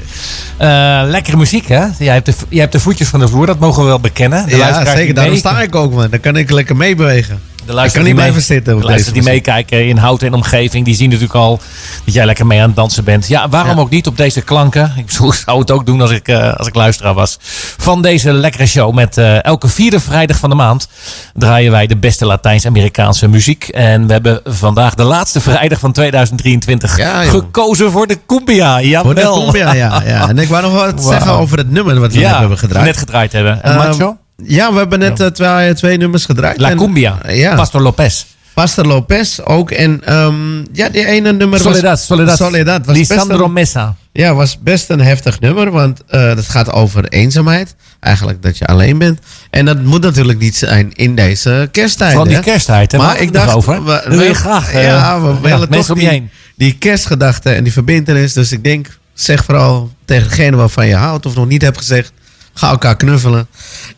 Eh, 0.58 1.02
lekkere 1.06 1.38
muziek, 1.38 1.67
hè? 1.67 1.86
Jij 2.00 2.13
hebt, 2.13 2.26
de, 2.26 2.34
jij 2.50 2.60
hebt 2.60 2.71
de 2.71 2.80
voetjes 2.80 3.08
van 3.08 3.19
de 3.19 3.28
vloer, 3.28 3.45
dat 3.45 3.60
mogen 3.60 3.82
we 3.82 3.88
wel 3.88 4.00
bekennen. 4.00 4.45
De 4.50 4.58
ja, 4.58 4.86
zeker. 4.95 5.13
Daarom 5.13 5.32
mee- 5.34 5.41
sta 5.41 5.62
ik 5.62 5.76
ook, 5.76 5.93
man. 5.93 6.10
Dan 6.10 6.19
kan 6.19 6.36
ik 6.36 6.52
lekker 6.52 6.76
meebewegen. 6.76 7.41
De 7.67 7.73
luisteraars 7.73 7.93
kan 7.93 8.01
niet 8.01 8.06
die 8.06 8.13
blijven 8.34 8.36
mee- 8.36 8.58
zitten 8.58 8.73
op 8.75 8.80
De 8.82 8.86
luisteraars 8.88 9.17
deze 9.23 9.25
die 9.25 9.34
meekijken 9.43 9.88
in 9.88 9.97
hout 9.97 10.21
en 10.21 10.34
omgeving, 10.34 10.86
die 10.86 10.95
zien 10.95 11.10
natuurlijk 11.10 11.36
al 11.36 11.60
dat 12.06 12.13
jij 12.13 12.25
lekker 12.25 12.45
mee 12.45 12.60
aan 12.62 12.67
het 12.67 12.75
dansen 12.75 13.03
bent. 13.03 13.27
Ja, 13.27 13.49
waarom 13.49 13.75
Ja. 13.75 13.82
ook 13.82 13.89
niet 13.89 14.08
op 14.08 14.17
deze 14.17 14.41
klanken? 14.41 14.93
Ik 15.06 15.12
zou 15.45 15.60
het 15.60 15.71
ook 15.71 15.86
doen 15.86 16.01
als 16.01 16.12
ik, 16.12 16.27
eh, 16.27 16.53
als 16.53 16.67
ik 16.67 16.75
luisteraar 16.75 17.13
was. 17.13 17.38
Van 17.77 18.01
deze 18.01 18.32
lekkere 18.34 18.65
show 18.65 18.93
met 18.93 19.17
eh, 19.17 19.43
elke 19.43 19.67
vierde 19.67 19.99
vrijdag 19.99 20.38
van 20.38 20.49
de 20.49 20.56
maand 20.56 20.88
draaien 21.34 21.71
wij 21.71 21.88
de 21.88 21.97
beste 21.97 22.25
Latijns-Amerikaanse 22.25 23.27
muziek. 23.27 23.67
En 23.67 24.08
we 24.08 24.13
hebben 24.13 24.41
vandaag 24.45 24.93
de 24.95 25.03
laatste 25.03 25.41
vrijdag 25.41 25.80
van 25.80 25.91
2023 25.91 26.97
Ja, 26.97 27.21
joh. 27.23 27.32
gekozen 27.32 27.91
voor 27.91 28.08
de 28.08 28.17
cumbia. 28.27 28.82
Jawel. 28.82 29.03
Voor 29.03 29.15
de 29.15 29.41
cumbia, 29.43 29.73
ja, 29.73 30.01
ja. 30.06 30.30
En 30.30 30.38
ik 30.38 30.47
wou 30.47 30.62
nog 30.63 30.73
wat 30.73 31.03
zeggen 31.03 31.32
over 31.32 31.58
het 31.58 31.71
nummer 31.71 31.99
wat 31.99 32.12
we 32.13 32.19
net 32.19 32.27
Ja, 32.30 32.39
hebben 32.39 32.58
gedraaid. 32.58 32.86
net 32.86 32.97
gedraaid 32.97 33.32
hebben. 33.32 33.63
En 33.63 33.71
Ehm, 33.75 33.88
Macho? 33.88 34.17
Ja, 34.43 34.71
we 34.71 34.78
hebben 34.78 35.00
net 35.00 35.19
eh, 35.19 35.28
twee, 35.28 35.73
twee 35.73 35.97
nummers 35.97 36.26
gedraaid. 36.26 36.60
La 36.60 36.69
En, 36.69 36.78
Cumbia. 36.78 37.19
ja. 37.28 37.56
Pastor 37.56 37.82
Lopez. 37.82 38.26
Pastor 38.54 38.86
Lopez 38.86 39.39
ook. 39.39 39.71
En 39.71 40.02
ehm, 40.06 40.58
ja, 40.73 40.89
die 40.89 41.06
ene 41.06 41.32
nummer 41.34 41.60
Soledad, 41.60 41.84
was... 41.84 42.06
Soledad. 42.06 42.38
Soledad. 42.38 42.86
Was 42.86 42.97
Lisandro 42.97 43.45
een- 43.45 43.54
Mesa. 43.54 43.95
Ja, 44.12 44.34
was 44.34 44.60
best 44.60 44.89
een 44.89 45.00
heftig 45.02 45.39
nummer, 45.39 45.71
want 45.71 46.02
eh 46.08 46.21
het 46.28 46.50
gaat 46.50 46.71
over 46.71 47.08
eenzaamheid. 47.08 47.76
Eigenlijk 48.00 48.41
dat 48.43 48.58
je 48.58 48.65
alleen 48.65 48.97
bent. 48.97 49.19
En 49.50 49.65
dat 49.65 49.82
moet 49.84 50.02
natuurlijk 50.02 50.39
niet 50.39 50.56
zijn 50.56 50.91
in 50.93 51.15
deze 51.15 51.69
kersttijd. 51.71 52.13
Van 52.13 52.28
die 52.28 52.39
kersttijd, 52.39 52.91
hè? 52.91 52.97
Maar 52.97 53.19
ik 53.21 53.34
dacht, 53.34 53.54
over. 53.56 53.84
we- 53.86 54.04
we- 54.08 54.34
graag 54.34 54.73
eh, 54.73 54.84
ja, 54.84 55.21
we 55.21 55.39
willen 55.41 55.69
toch 55.69 55.93
die, 55.93 56.30
die 56.56 56.73
kerstgedachte 56.78 57.50
en 57.50 57.63
die 57.63 57.73
verbindenis. 57.73 58.34
Dus 58.34 58.52
ik 58.52 58.63
denk, 58.63 58.97
zeg 59.13 59.43
vooral 59.45 59.91
tegen 60.06 60.30
degene 60.30 60.56
waarvan 60.56 60.88
je 60.88 60.95
houdt 60.95 61.26
of 61.26 61.36
nog 61.36 61.47
niet 61.47 61.62
hebt 61.62 61.78
gezegd, 61.78 62.12
ga 62.58 62.70
elkaar 62.70 62.96
knuffelen. 62.96 63.48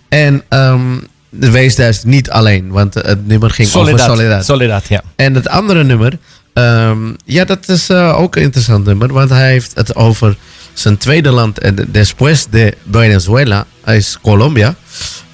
En 0.09 0.43
ehm, 0.49 0.97
wees 1.29 1.75
dus 1.75 2.03
niet 2.03 2.29
alleen, 2.29 2.71
want 2.71 2.93
het 2.93 3.27
nummer 3.27 3.49
ging 3.49 3.73
over 3.73 3.99
Soledad. 3.99 4.45
Soledad, 4.45 4.87
ja. 4.87 5.01
En 5.15 5.35
het 5.35 5.47
andere 5.49 5.83
nummer, 5.83 6.17
ehm, 6.53 6.97
ja, 7.25 7.45
dat 7.45 7.69
is 7.69 7.89
eh, 7.89 8.19
ook 8.19 8.35
een 8.35 8.41
interessant 8.41 8.85
nummer, 8.85 9.13
want 9.13 9.29
hij 9.29 9.49
heeft 9.51 9.71
het 9.75 9.95
over 9.95 10.37
zijn 10.73 10.97
tweede 10.97 11.31
land, 11.31 11.59
en 11.59 11.87
después 11.91 12.45
de 12.49 12.73
Venezuela, 12.91 13.65
is 13.85 14.17
Colombia. 14.21 14.75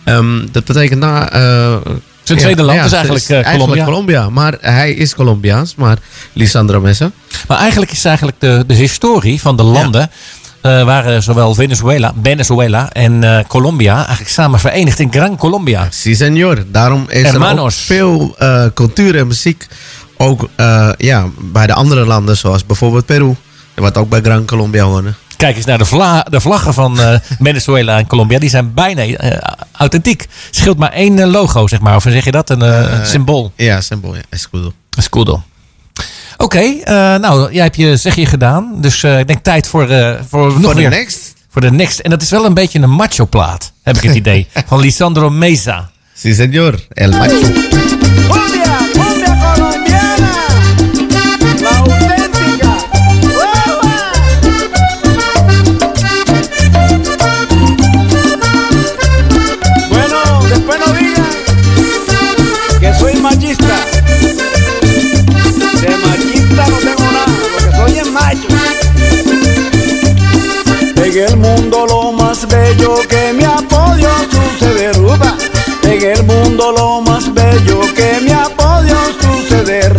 Ehm, 0.04 0.46
dat 0.52 0.66
betekent 0.66 1.00
na 1.00 1.32
eh, 1.32 1.76
Zijn 2.24 2.40
tweede 2.40 2.62
land 2.64 2.86
is 2.86 2.92
eigenlijk, 2.92 3.26
eh, 3.26 3.34
eigenlijk 3.36 3.60
Colombia. 3.60 3.84
Colombia. 3.86 4.30
Maar 4.30 4.58
hij 4.60 4.92
is 4.94 5.16
Colombiaans, 5.16 5.76
maar 5.76 5.98
Lisandro 6.34 6.82
Mesa. 6.82 7.12
Maar 7.48 7.58
eigenlijk 7.58 7.92
is 7.92 8.06
eigenlijk 8.06 8.40
de, 8.40 8.64
de 8.68 8.74
historie 8.74 9.42
van 9.42 9.58
de 9.58 9.64
landen. 9.64 10.02
eh, 10.02 10.08
waren 10.86 11.24
zowel 11.24 11.54
Venezuela, 11.54 12.14
Venezuela 12.24 12.90
en 12.92 13.24
eh, 13.24 13.46
Colombia 13.48 13.96
eigenlijk 13.98 14.30
samen 14.30 14.60
verenigd 14.60 15.00
in 15.00 15.12
Gran 15.14 15.38
Colombia. 15.38 15.88
Si, 15.92 16.16
senor. 16.16 16.64
Daarom 16.72 17.06
is 17.10 17.24
er 17.34 17.60
ook 17.60 17.72
veel 17.72 18.36
eh, 18.38 18.66
cultuur 18.74 19.16
en 19.18 19.28
muziek 19.28 19.68
ook 20.18 20.50
eh, 20.56 20.90
ja, 20.98 21.26
bij 21.40 21.68
de 21.68 21.74
andere 21.74 22.06
landen, 22.06 22.38
zoals 22.38 22.66
bijvoorbeeld 22.66 23.06
Peru. 23.06 23.36
Wat 23.76 23.98
ook 23.98 24.10
bij 24.10 24.22
Gran 24.22 24.46
Colombia 24.46 24.84
horen. 24.84 25.16
Kijk 25.38 25.56
eens 25.56 25.66
naar 25.66 25.78
de, 25.78 25.86
vla- 25.86 26.26
de 26.30 26.40
vlaggen 26.42 26.74
van 26.74 27.00
eh, 27.02 27.20
Venezuela 27.40 27.98
en 27.98 28.08
Colombia. 28.08 28.40
Die 28.40 28.50
zijn 28.50 28.74
bijna 28.74 29.02
eh, 29.04 29.38
authentiek. 29.72 30.28
Scheelt 30.50 30.78
maar 30.78 30.92
één 30.92 31.20
eh, 31.20 31.28
logo, 31.28 31.68
zeg 31.68 31.80
maar. 31.80 31.96
Of 31.96 32.04
zeg 32.04 32.26
je 32.26 32.32
dat? 32.32 32.50
Een, 32.50 32.62
eh, 32.62 33.00
een 33.00 33.06
symbool. 33.08 33.52
Ja, 33.56 33.82
symbool. 33.82 34.16
Ja, 34.16 34.22
escudo. 34.30 34.74
Escudo. 34.98 35.44
Oké, 36.38 36.60
eh, 36.60 36.94
nou, 37.16 37.54
jij 37.54 37.64
hebt 37.64 37.76
je 37.76 37.98
zeg 37.98 38.16
je 38.16 38.26
gedaan. 38.26 38.74
Dus 38.76 39.04
eh, 39.04 39.20
ik 39.20 39.28
denk 39.28 39.44
tijd 39.44 39.68
voor, 39.68 39.90
eh, 39.90 40.16
voor 40.30 40.48
nog 40.48 40.62
Voor 40.62 40.76
de 40.76 40.82
next. 40.82 41.34
Voor 41.50 41.62
de 41.62 41.72
next. 41.72 42.00
En 42.00 42.10
dat 42.10 42.22
is 42.22 42.30
wel 42.30 42.46
een 42.46 42.54
beetje 42.54 42.80
een 42.80 42.90
macho 42.90 43.26
plaat, 43.26 43.72
heb 43.84 43.96
ik 43.98 44.04
het 44.04 44.16
idee. 44.26 44.48
van 44.68 44.80
Lisandro 44.80 45.30
Mesa. 45.30 45.90
Si, 46.14 46.34
senor. 46.34 46.80
El 46.94 47.12
macho. 47.12 48.85
En 71.16 71.24
el 71.24 71.38
mundo 71.38 71.86
lo 71.88 72.12
más 72.12 72.46
bello 72.46 73.00
que 73.08 73.32
me 73.32 73.46
ha 73.46 73.56
podido 73.70 74.12
suceder, 74.30 75.00
uva. 75.00 75.38
En 75.84 76.04
el 76.04 76.24
mundo 76.26 76.74
lo 76.74 77.00
más 77.00 77.34
bello 77.34 77.80
que 77.96 78.20
me 78.22 78.34
ha 78.34 78.50
podido 78.50 78.98
suceder. 79.22 79.96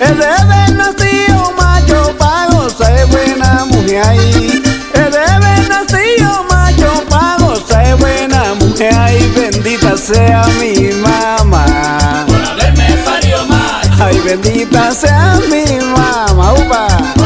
Es 0.00 0.16
de 0.16 0.26
haber 0.26 0.74
nacido 0.74 1.52
macho 1.54 2.14
pa' 2.16 2.46
gozar 2.50 3.06
buena 3.08 3.66
mujer 3.66 4.02
ahí. 4.06 4.62
Es 4.94 5.12
de 5.12 5.20
haber 5.20 5.68
nacido 5.68 6.42
macho 6.50 7.04
pa' 7.10 7.36
gozar 7.40 7.98
buena 7.98 8.54
mujer 8.54 8.94
ahí. 8.94 9.30
Bendita 9.36 9.98
sea 9.98 10.46
mi 10.58 10.94
mamá. 10.94 12.24
Por 12.26 12.42
haberme 12.42 12.96
parido 13.04 13.44
macho. 13.48 14.02
Ay, 14.02 14.18
bendita 14.20 14.92
sea 14.92 15.38
mi 15.50 15.78
mamá, 15.78 16.54
upa. 16.54 17.17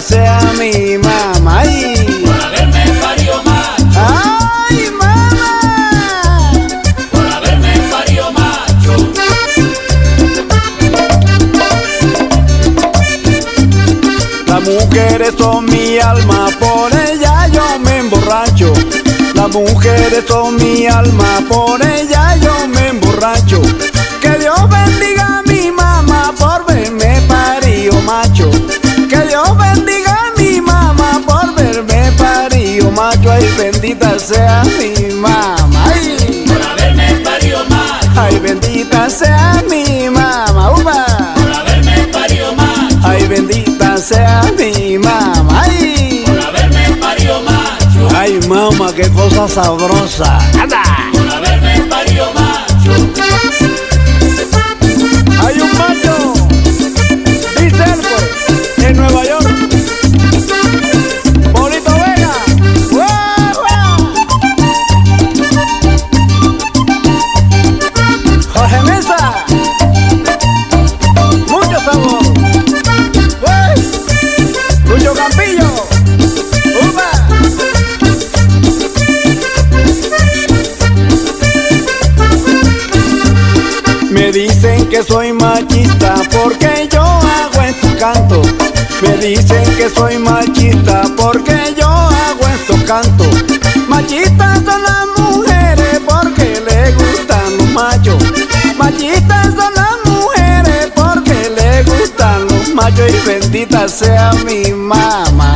Sea 0.00 0.40
mi 0.58 0.98
mamá. 0.98 1.60
Ay. 1.60 2.22
Por 2.24 2.40
haberme 2.42 2.84
parido 3.00 3.42
macho. 3.44 4.00
Ay, 4.68 4.90
mamá. 5.00 6.52
Por 7.10 7.26
haberme 7.26 7.72
parido 7.90 8.32
macho. 8.32 9.12
Las 14.46 14.62
mujeres 14.62 15.34
son 15.38 15.64
mi 15.66 15.98
alma, 15.98 16.48
por 16.58 16.92
ella 16.92 17.48
yo 17.48 17.78
me 17.78 17.98
emborracho. 17.98 18.72
Las 19.34 19.48
mujeres 19.50 20.24
son 20.28 20.56
mi 20.56 20.86
alma, 20.86 21.40
por 21.48 21.82
ella 21.82 22.36
yo 22.36 22.68
me 22.68 22.88
emborracho. 22.88 23.62
Que 24.20 24.38
Dios 24.38 24.58
bendiga 24.68 25.38
a 25.38 25.42
mi 25.42 25.70
mamá 25.70 26.32
por 26.38 26.66
verme 26.66 27.20
parido 27.28 27.65
macho. 32.96 33.30
Ay, 33.30 33.46
bendita 33.58 34.18
sea 34.18 34.62
mi 34.64 35.12
mamá. 35.14 35.84
Ay, 35.86 36.44
por 36.46 36.62
haberme 36.62 37.14
parido 37.24 37.58
macho. 37.68 38.20
Ay, 38.20 38.38
bendita 38.40 39.08
sea 39.10 39.62
mi 39.70 40.08
mamá. 40.10 40.72
Upa. 40.72 41.06
Por 41.36 41.52
haberme 41.52 42.08
parido 42.12 42.52
macho. 42.54 42.98
Ay, 43.04 43.26
bendita 43.28 43.96
sea 43.98 44.42
mi 44.58 44.98
mamá. 44.98 45.62
Ay, 45.62 46.24
por 46.26 46.40
haberme 46.40 46.96
parido 47.00 47.40
macho. 47.42 48.16
Ay, 48.16 48.40
mamá, 48.48 48.92
qué 48.94 49.08
cosa 49.10 49.46
sabrosa. 49.48 50.38
Anda. 50.60 51.05
Que 84.96 85.02
soy 85.02 85.30
machista 85.30 86.14
porque 86.32 86.88
yo 86.90 87.02
hago 87.02 87.60
estos 87.68 87.94
cantos. 87.96 88.46
Me 89.02 89.14
dicen 89.18 89.62
que 89.76 89.90
soy 89.90 90.16
machista 90.16 91.02
porque 91.18 91.74
yo 91.78 91.86
hago 91.86 92.40
estos 92.58 92.82
cantos. 92.84 93.28
Machistas 93.88 94.62
son 94.64 94.82
las 94.82 95.06
mujeres 95.18 96.00
porque 96.08 96.62
le 96.66 96.92
gustan 96.94 97.58
los 97.58 97.68
machos. 97.72 98.24
Machistas 98.78 99.48
son 99.54 99.74
las 99.74 99.96
mujeres 100.06 100.90
porque 100.94 101.50
le 101.54 101.82
gustan 101.82 102.46
los 102.46 102.74
machos 102.74 103.10
y 103.10 103.28
bendita 103.28 103.86
sea 103.88 104.30
mi 104.46 104.72
mamá. 104.72 105.52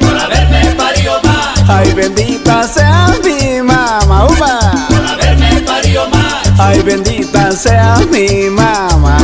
Por 0.00 0.18
haberme 0.18 0.74
parido 0.74 1.20
macho. 1.22 1.64
Ay, 1.68 1.92
bendita 1.92 2.66
sea 2.66 3.14
mi 3.22 3.62
mamá. 3.62 4.26
Upa. 4.26 4.91
Ay, 6.58 6.80
bendita 6.82 7.50
sea 7.52 7.96
mi 8.10 8.48
mamá. 8.50 9.18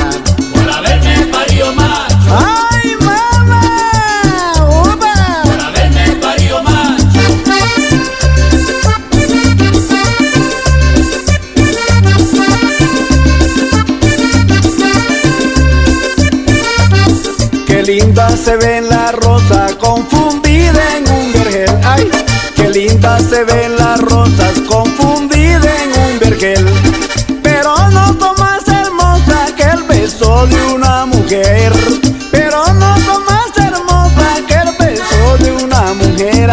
Por 0.53 0.71
haberme 0.71 1.27
parido 1.33 1.73
macho. 1.73 2.31
Ay, 2.31 2.97
mamá. 3.01 3.63
Upa. 4.85 5.43
Por 5.45 5.61
haberme 5.61 6.17
parido 6.21 6.63
macho. 6.63 7.21
Qué 17.67 17.83
linda 17.83 18.37
se 18.37 18.57
ve 18.57 18.81
la 18.81 19.13
rosa 19.13 19.69
confundida 19.79 20.97
en 20.97 21.11
un 21.11 21.33
vergel. 21.33 21.71
Ay, 21.85 22.11
qué 22.57 22.69
linda 22.71 23.19
se 23.21 23.45
ven 23.45 23.77
las 23.77 24.01
rosas 24.01 24.61
confundida 24.69 25.69
en 25.85 25.91
un 26.01 26.19
vergel. 26.19 26.88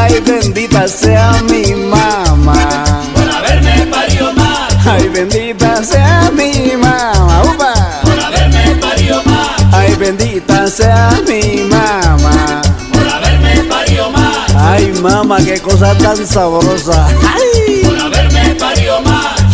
Ay, 0.08 0.20
bendita 0.20 0.88
sea 0.88 1.32
mi 1.50 1.74
mamá. 1.74 2.54
Por 3.16 3.28
haberme 3.28 3.88
parido 3.88 4.32
macho. 4.34 4.78
Ay, 4.92 5.10
bendita 5.10 5.84
sea 5.84 6.30
mi 6.32 6.78
mamá. 6.78 7.42
Upa. 7.44 7.74
Por 8.04 8.20
haberme 8.20 8.76
parido 8.80 9.24
macho. 9.26 9.66
Ay, 9.72 9.96
bendita 9.96 10.68
sea 10.68 11.10
mi 11.28 11.64
mamá. 11.64 12.62
Por 12.94 13.08
haberme 13.10 13.64
parido 13.64 14.12
macho. 14.12 14.54
Ay, 14.60 14.92
mamá, 15.02 15.38
qué 15.38 15.60
cosa 15.60 15.96
tan 15.98 16.18
sabrosa. 16.28 17.08
Ay. 17.34 17.82
Por 17.84 18.00
haberme 18.00 18.54
parido 18.60 19.02
macho. 19.02 19.45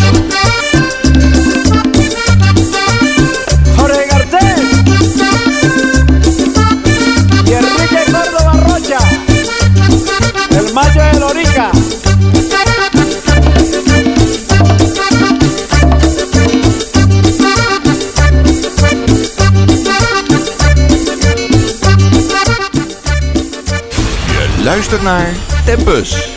Luistert 24.92 25.02
naar 25.02 25.36
Tempus. 25.66 26.30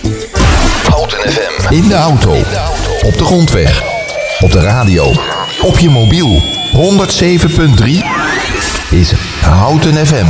Houten 0.88 1.33
FM. 1.33 1.73
In 1.73 1.88
de 1.88 1.95
auto. 1.95 2.35
Op 3.03 3.19
de 3.19 3.25
grondweg. 3.25 3.83
Op 4.40 4.53
de 4.53 4.61
radio. 4.61 5.12
Op 5.61 5.79
je 5.79 5.90
mobiel. 5.90 6.43
107.3 6.73 7.85
is 8.90 9.12
Houten 9.40 10.07
FM. 10.07 10.27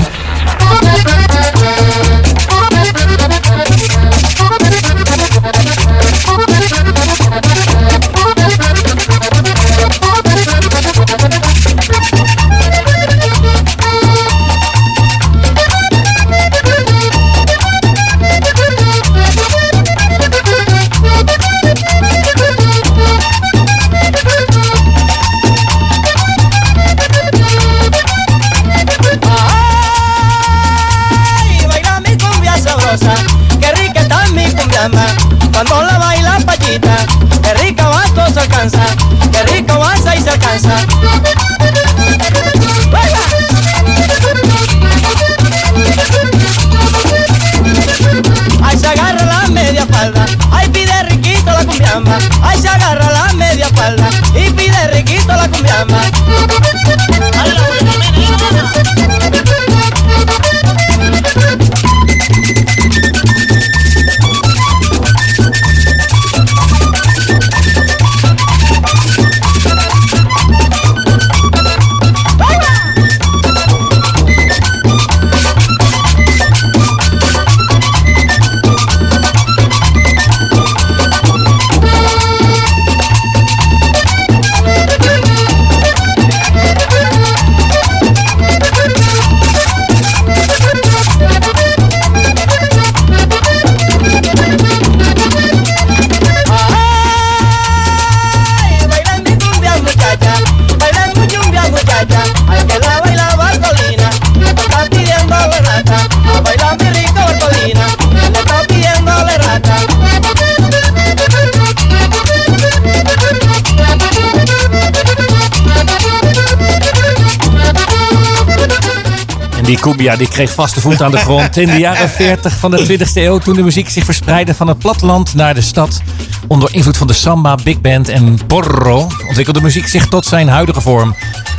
Die 119.74 119.82
cumbia 119.82 120.16
die 120.16 120.28
kreeg 120.28 120.52
vaste 120.52 120.80
voet 120.80 121.02
aan 121.02 121.10
de 121.10 121.16
grond 121.16 121.56
in 121.56 121.66
de 121.66 121.78
jaren 121.78 122.08
40 122.08 122.52
van 122.52 122.70
de 122.70 122.98
20e 123.06 123.12
eeuw. 123.14 123.38
Toen 123.38 123.56
de 123.56 123.62
muziek 123.62 123.88
zich 123.88 124.04
verspreidde 124.04 124.54
van 124.54 124.68
het 124.68 124.78
platteland 124.78 125.34
naar 125.34 125.54
de 125.54 125.60
stad. 125.60 126.00
Onder 126.46 126.74
invloed 126.74 126.96
van 126.96 127.06
de 127.06 127.12
samba, 127.12 127.54
big 127.54 127.80
band 127.80 128.08
en 128.08 128.38
porro 128.46 129.08
ontwikkelde 129.28 129.60
muziek 129.60 129.86
zich 129.86 130.06
tot 130.08 130.26
zijn 130.26 130.48
huidige 130.48 130.80
vorm. 130.80 131.14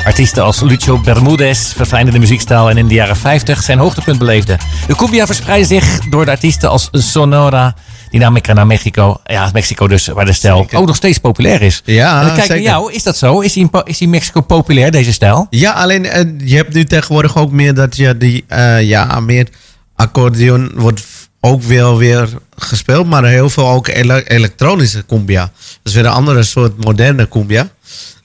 Artiesten 0.05 0.43
als 0.43 0.61
Lucio 0.61 0.99
Bermudez 0.99 1.73
verfijnden 1.73 2.13
de 2.13 2.19
muziekstijl 2.19 2.69
en 2.69 2.77
in 2.77 2.87
de 2.87 2.93
jaren 2.93 3.17
50 3.17 3.63
zijn 3.63 3.77
hoogtepunt 3.77 4.19
beleefden. 4.19 4.57
De 4.87 4.95
cumbia 4.95 5.25
verspreidde 5.25 5.67
zich 5.67 5.99
door 6.09 6.25
de 6.25 6.31
artiesten 6.31 6.69
als 6.69 6.89
Sonora, 6.91 7.73
Dynamica 8.19 8.53
naar 8.53 8.67
Mexico. 8.67 9.21
Ja, 9.25 9.49
Mexico 9.53 9.87
dus, 9.87 10.07
waar 10.07 10.25
de 10.25 10.33
stijl 10.33 10.67
ook 10.73 10.85
nog 10.85 10.95
steeds 10.95 11.17
populair 11.17 11.61
is. 11.61 11.81
Ja, 11.85 12.19
en 12.21 12.25
dan 12.27 12.35
kijk 12.35 12.49
naar 12.49 12.59
jou, 12.59 12.93
is 12.93 13.03
dat 13.03 13.17
zo? 13.17 13.39
Is 13.39 13.53
die 13.53 13.69
is 13.83 13.97
die 13.97 14.07
Mexico 14.07 14.41
populair, 14.41 14.91
deze 14.91 15.13
stijl? 15.13 15.47
Ja, 15.49 15.71
alleen 15.71 16.05
eh, 16.05 16.23
je 16.37 16.55
hebt 16.55 16.73
nu 16.73 16.83
tegenwoordig 16.83 17.37
ook 17.37 17.51
meer 17.51 17.73
dat 17.73 17.95
je 17.95 18.17
die, 18.17 18.43
eh, 18.47 18.81
ja, 18.81 19.19
meer 19.19 19.47
accordeon 19.95 20.71
wordt 20.75 21.03
ook 21.41 21.61
wel 21.63 21.97
weer 21.97 22.29
gespeeld, 22.57 23.07
maar 23.07 23.25
heel 23.25 23.49
veel 23.49 23.69
ook 23.69 23.87
ele- 23.87 24.23
elektronische 24.27 25.05
cumbia. 25.05 25.41
Dat 25.41 25.51
is 25.83 25.93
weer 25.93 26.05
een 26.05 26.11
andere 26.11 26.43
soort 26.43 26.83
moderne 26.85 27.27
cumbia, 27.27 27.69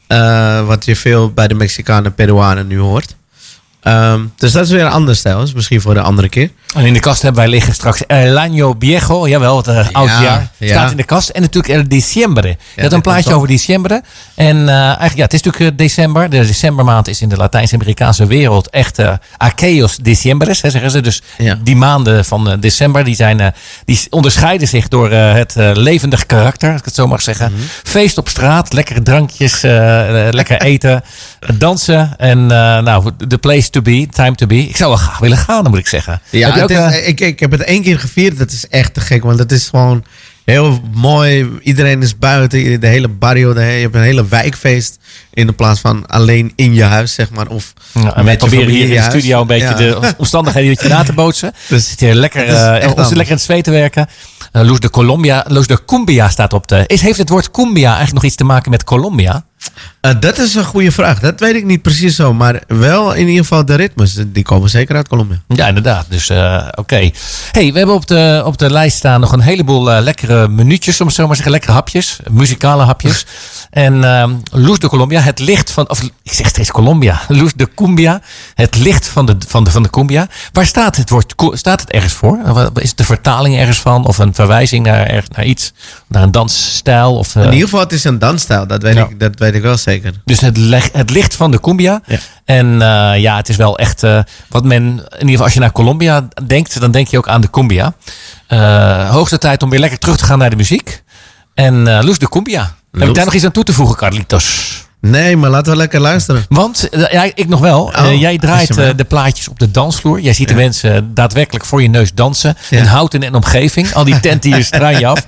eh, 0.06 0.66
wat 0.66 0.84
je 0.84 0.96
veel 0.96 1.32
bij 1.32 1.48
de 1.48 1.54
Mexicanen 1.54 2.04
en 2.04 2.14
Peruanen 2.14 2.66
nu 2.66 2.78
hoort. 2.78 3.16
Ehm, 3.82 4.20
dus 4.36 4.52
dat 4.52 4.64
is 4.64 4.70
weer 4.70 4.84
een 4.84 4.90
andere 4.90 5.14
stijl, 5.16 5.42
is 5.42 5.52
misschien 5.52 5.80
voor 5.80 5.94
de 5.94 6.00
andere 6.00 6.28
keer. 6.28 6.50
En 6.74 6.84
in 6.84 6.92
de 6.92 7.00
kast 7.00 7.22
hebben 7.22 7.40
wij 7.40 7.50
liggen 7.50 7.74
straks 7.74 8.06
El 8.06 8.36
Año 8.48 8.76
Viejo. 8.78 9.28
Jawel, 9.28 9.56
het 9.56 9.66
uh, 9.68 9.86
oud 9.92 10.08
jaar. 10.08 10.50
ja. 10.56 10.68
Staat 10.68 10.90
in 10.90 10.96
de 10.96 11.02
kast. 11.04 11.28
En 11.28 11.40
natuurlijk 11.40 11.74
El 11.74 11.88
Diciembre. 11.88 12.48
Je 12.48 12.54
had 12.74 12.82
dat 12.82 12.92
een 12.92 13.00
plaatje 13.00 13.34
over 13.34 13.48
Diciembre. 13.48 14.02
En 14.34 14.68
eh, 14.68 14.74
eigenlijk, 14.84 15.16
ja, 15.16 15.22
het 15.22 15.32
is 15.32 15.42
natuurlijk 15.42 15.72
eh, 15.72 15.78
december. 15.78 16.30
De 16.30 16.46
decembermaand 16.46 17.08
is 17.08 17.20
in 17.22 17.28
de 17.28 17.36
Latijns-Amerikaanse 17.36 18.26
wereld 18.26 18.70
echt 18.70 18.98
eh 18.98 19.12
Aqueos 19.36 19.96
Diciembres, 19.96 20.62
hè, 20.62 20.70
zeggen 20.70 20.90
ze. 20.90 21.00
Dus 21.00 21.22
Ja. 21.38 21.58
die 21.62 21.76
maanden 21.76 22.24
van 22.24 22.56
december, 22.60 23.04
die, 23.04 23.14
zijn, 23.14 23.54
die 23.84 24.00
onderscheiden 24.10 24.68
zich 24.68 24.88
door 24.88 25.10
het 25.10 25.54
levendig 25.56 26.26
karakter, 26.26 26.70
als 26.70 26.78
ik 26.78 26.84
het 26.84 26.94
zo 26.94 27.06
mag 27.06 27.22
zeggen. 27.22 27.52
Mhm. 27.52 27.60
Feest 27.84 28.18
op 28.18 28.28
straat, 28.28 28.72
lekkere 28.72 29.02
drankjes, 29.02 29.60
lekker 30.30 30.60
eten, 30.60 31.02
dansen. 31.58 32.14
En 32.18 32.46
nou, 32.46 33.10
the 33.28 33.38
place 33.38 33.69
to 33.70 33.82
be, 33.82 34.06
time 34.12 34.34
to 34.34 34.46
be. 34.46 34.56
Ik 34.68 34.76
zou 34.76 34.88
wel 34.90 34.98
graag 34.98 35.18
willen 35.18 35.38
gaan, 35.38 35.62
dan 35.62 35.70
moet 35.70 35.80
ik 35.80 35.86
zeggen. 35.88 36.20
Ja, 36.30 36.52
Heb 36.52 36.62
ook, 36.62 36.70
is- 36.70 36.76
eh, 36.76 37.08
ik, 37.08 37.20
ik 37.20 37.40
heb 37.40 37.50
het 37.50 37.62
één 37.62 37.82
keer 37.82 37.98
gevierd. 37.98 38.38
Dat 38.38 38.50
is 38.50 38.68
echt 38.68 38.94
te 38.94 39.00
gek, 39.00 39.22
want 39.22 39.38
het 39.38 39.52
is 39.52 39.68
gewoon 39.68 40.04
heel 40.44 40.80
mooi. 40.94 41.48
Iedereen 41.62 42.02
is 42.02 42.18
buiten, 42.18 42.80
de 42.80 42.86
hele 42.86 43.08
barrio. 43.08 43.52
De, 43.52 43.60
je 43.60 43.66
hebt 43.66 43.94
een 43.94 44.02
hele 44.02 44.26
wijkfeest 44.28 44.98
in 45.32 45.46
de 45.46 45.52
plaats 45.52 45.80
van 45.80 46.06
alleen 46.06 46.52
in 46.56 46.74
je 46.74 46.82
huis, 46.82 47.14
zeg 47.14 47.30
maar. 47.30 47.46
Of 47.46 47.72
Ja, 47.92 48.16
en 48.16 48.24
wij 48.24 48.36
proberen 48.36 48.68
hier 48.68 48.82
in 48.82 48.90
de 48.90 48.98
huis. 48.98 49.10
studio 49.12 49.40
een 49.40 49.46
beetje 49.46 49.66
Ja. 49.68 49.74
de 49.74 50.14
omstandigheden 50.16 50.76
je 50.82 50.88
na 50.88 51.02
te 51.02 51.12
bootsen. 51.22 51.52
Dus 51.68 51.88
Zit 51.88 52.00
hier 52.00 52.14
lekker, 52.14 52.40
het 52.40 52.50
is 52.50 52.54
eh 52.62 52.74
echt 52.82 52.96
lekker 52.96 53.26
in 53.26 53.32
het 53.32 53.40
zweet 53.40 53.64
te 53.64 53.70
werken. 53.70 54.08
Eh 54.52 54.62
Loes 54.62 54.80
de 54.80 54.90
Colombia, 54.90 55.44
Loes 55.48 55.66
de 55.66 55.84
Cumbia 55.84 56.28
staat 56.28 56.52
op 56.52 56.68
de... 56.68 56.84
Is, 56.86 57.00
heeft 57.02 57.18
het 57.18 57.28
woord 57.28 57.50
cumbia 57.50 57.84
eigenlijk 57.88 58.14
nog 58.14 58.24
iets 58.24 58.34
te 58.34 58.44
maken 58.44 58.70
met 58.70 58.84
Colombia? 58.84 59.44
Eh, 60.00 60.12
dat 60.20 60.38
is 60.38 60.54
een 60.54 60.64
goede 60.64 60.92
vraag. 60.92 61.20
Dat 61.20 61.40
weet 61.40 61.54
ik 61.54 61.64
niet 61.64 61.82
precies 61.82 62.16
zo. 62.16 62.34
Maar 62.34 62.62
wel 62.66 63.12
in 63.12 63.26
ieder 63.28 63.42
geval 63.42 63.64
de 63.64 63.74
ritmes. 63.74 64.18
Die 64.26 64.42
komen 64.42 64.70
zeker 64.70 64.96
uit 64.96 65.08
Colombia. 65.08 65.40
Ja, 65.48 65.66
inderdaad. 65.68 66.06
Dus 66.08 66.28
eh, 66.28 66.68
oké. 66.74 67.10
hey, 67.52 67.72
we 67.72 67.78
hebben 67.78 67.94
op 67.94 68.06
de, 68.06 68.42
op 68.44 68.58
de 68.58 68.70
lijst 68.70 68.96
staan 68.96 69.20
nog 69.20 69.32
een 69.32 69.40
heleboel 69.40 69.92
eh, 69.92 70.02
lekkere 70.02 70.48
minuutjes, 70.48 71.00
om 71.00 71.06
het 71.06 71.14
zo 71.14 71.20
maar 71.26 71.30
te 71.30 71.36
zeggen. 71.36 71.52
Lekkere 71.52 71.72
hapjes, 71.72 72.18
muzikale 72.30 72.82
hapjes. 72.82 73.26
en 73.70 74.04
ehm 74.04 74.30
Loes 74.52 74.78
de 74.78 74.88
Colombia, 74.88 75.20
het 75.20 75.38
licht 75.38 75.70
van... 75.70 75.90
Of 75.90 76.02
ik 76.02 76.12
zeg 76.24 76.48
steeds 76.48 76.70
Colombia. 76.70 77.20
Loes 77.28 77.52
de 77.54 77.68
Cumbia, 77.74 78.20
het 78.54 78.76
licht 78.76 79.08
van 79.08 79.26
de, 79.26 79.36
van 79.48 79.64
de, 79.64 79.70
van 79.70 79.82
de 79.82 79.90
Cumbia. 79.90 80.28
Waar 80.52 80.66
staat 80.66 80.96
het 80.96 81.10
woord? 81.10 81.34
Staat 81.52 81.80
het 81.80 81.90
ergens 81.90 82.12
voor? 82.12 82.38
Is 82.74 82.88
het 82.88 82.98
de 82.98 83.04
vertaling 83.04 83.56
ergens 83.56 83.78
van? 83.78 84.06
Of 84.06 84.18
een 84.18 84.34
verwijzing 84.34 84.86
naar, 84.86 85.06
erg- 85.06 85.28
naar 85.30 85.44
iets? 85.44 85.72
Naar 86.06 86.22
een 86.22 86.30
dansstijl? 86.30 87.16
Of, 87.16 87.34
In 87.34 87.44
ieder 87.44 87.60
geval, 87.60 87.80
het 87.80 87.92
is 87.92 88.04
een 88.04 88.18
dansstijl. 88.18 88.66
Dat 88.66 88.82
weet, 88.82 88.94
Ja. 88.94 89.06
ik, 89.08 89.20
dat 89.20 89.38
weet 89.38 89.49
ik 89.54 89.62
wel 89.62 89.76
zeker. 89.76 90.12
dus 90.24 90.40
het, 90.40 90.58
het 90.92 91.10
licht 91.10 91.36
van 91.36 91.50
de 91.50 91.60
cumbia. 91.60 92.02
Ja. 92.06 92.18
En 92.44 92.82
eh, 92.82 93.20
ja, 93.20 93.36
het 93.36 93.48
is 93.48 93.56
wel 93.56 93.78
echt 93.78 94.02
eh, 94.02 94.20
wat 94.48 94.64
men, 94.64 94.82
in 94.82 95.00
ieder 95.12 95.28
geval 95.28 95.44
als 95.44 95.54
je 95.54 95.60
naar 95.60 95.72
Colombia 95.72 96.28
denkt, 96.46 96.80
dan 96.80 96.90
denk 96.90 97.08
je 97.08 97.18
ook 97.18 97.28
aan 97.28 97.40
de 97.40 97.50
cumbia. 97.50 97.94
Eh, 98.46 99.10
hoogste 99.10 99.38
tijd 99.38 99.62
om 99.62 99.70
weer 99.70 99.80
lekker 99.80 99.98
terug 99.98 100.16
te 100.16 100.24
gaan 100.24 100.38
naar 100.38 100.50
de 100.50 100.56
muziek. 100.56 101.02
En 101.54 102.04
Loes 102.04 102.18
de 102.18 102.28
cumbia. 102.28 102.74
Heb 102.92 103.08
ik 103.08 103.14
daar 103.14 103.24
nog 103.24 103.34
iets 103.34 103.44
aan 103.44 103.52
toe 103.52 103.64
te 103.64 103.72
voegen, 103.72 103.96
Carlitos? 103.96 104.88
Nee, 105.00 105.36
maar 105.36 105.50
laten 105.50 105.72
we 105.72 105.78
lekker 105.78 106.00
luisteren. 106.00 106.44
Want, 106.48 106.88
eh, 106.88 107.10
ja, 107.12 107.22
ik 107.34 107.48
nog 107.48 107.60
wel. 107.60 107.92
Eh, 107.92 108.04
Oh, 108.04 108.20
jij 108.20 108.38
draait 108.38 108.76
eh, 108.76 108.88
de 108.96 109.04
plaatjes 109.04 109.48
op 109.48 109.58
de 109.58 109.70
dansvloer. 109.70 110.20
Jij 110.20 110.32
ziet 110.32 110.48
de 110.48 110.54
mensen 110.54 111.14
daadwerkelijk 111.14 111.64
voor 111.64 111.82
je 111.82 111.88
neus 111.88 112.14
dansen. 112.14 112.56
Ja. 112.70 112.78
In 112.78 112.84
houten 112.84 113.22
en 113.22 113.34
omgeving. 113.34 113.92
Al 113.94 114.04
die 114.04 114.20
tenten 114.20 114.54
hier 114.54 114.64
straan 114.64 114.98
je 115.00 115.06
af. 115.06 115.26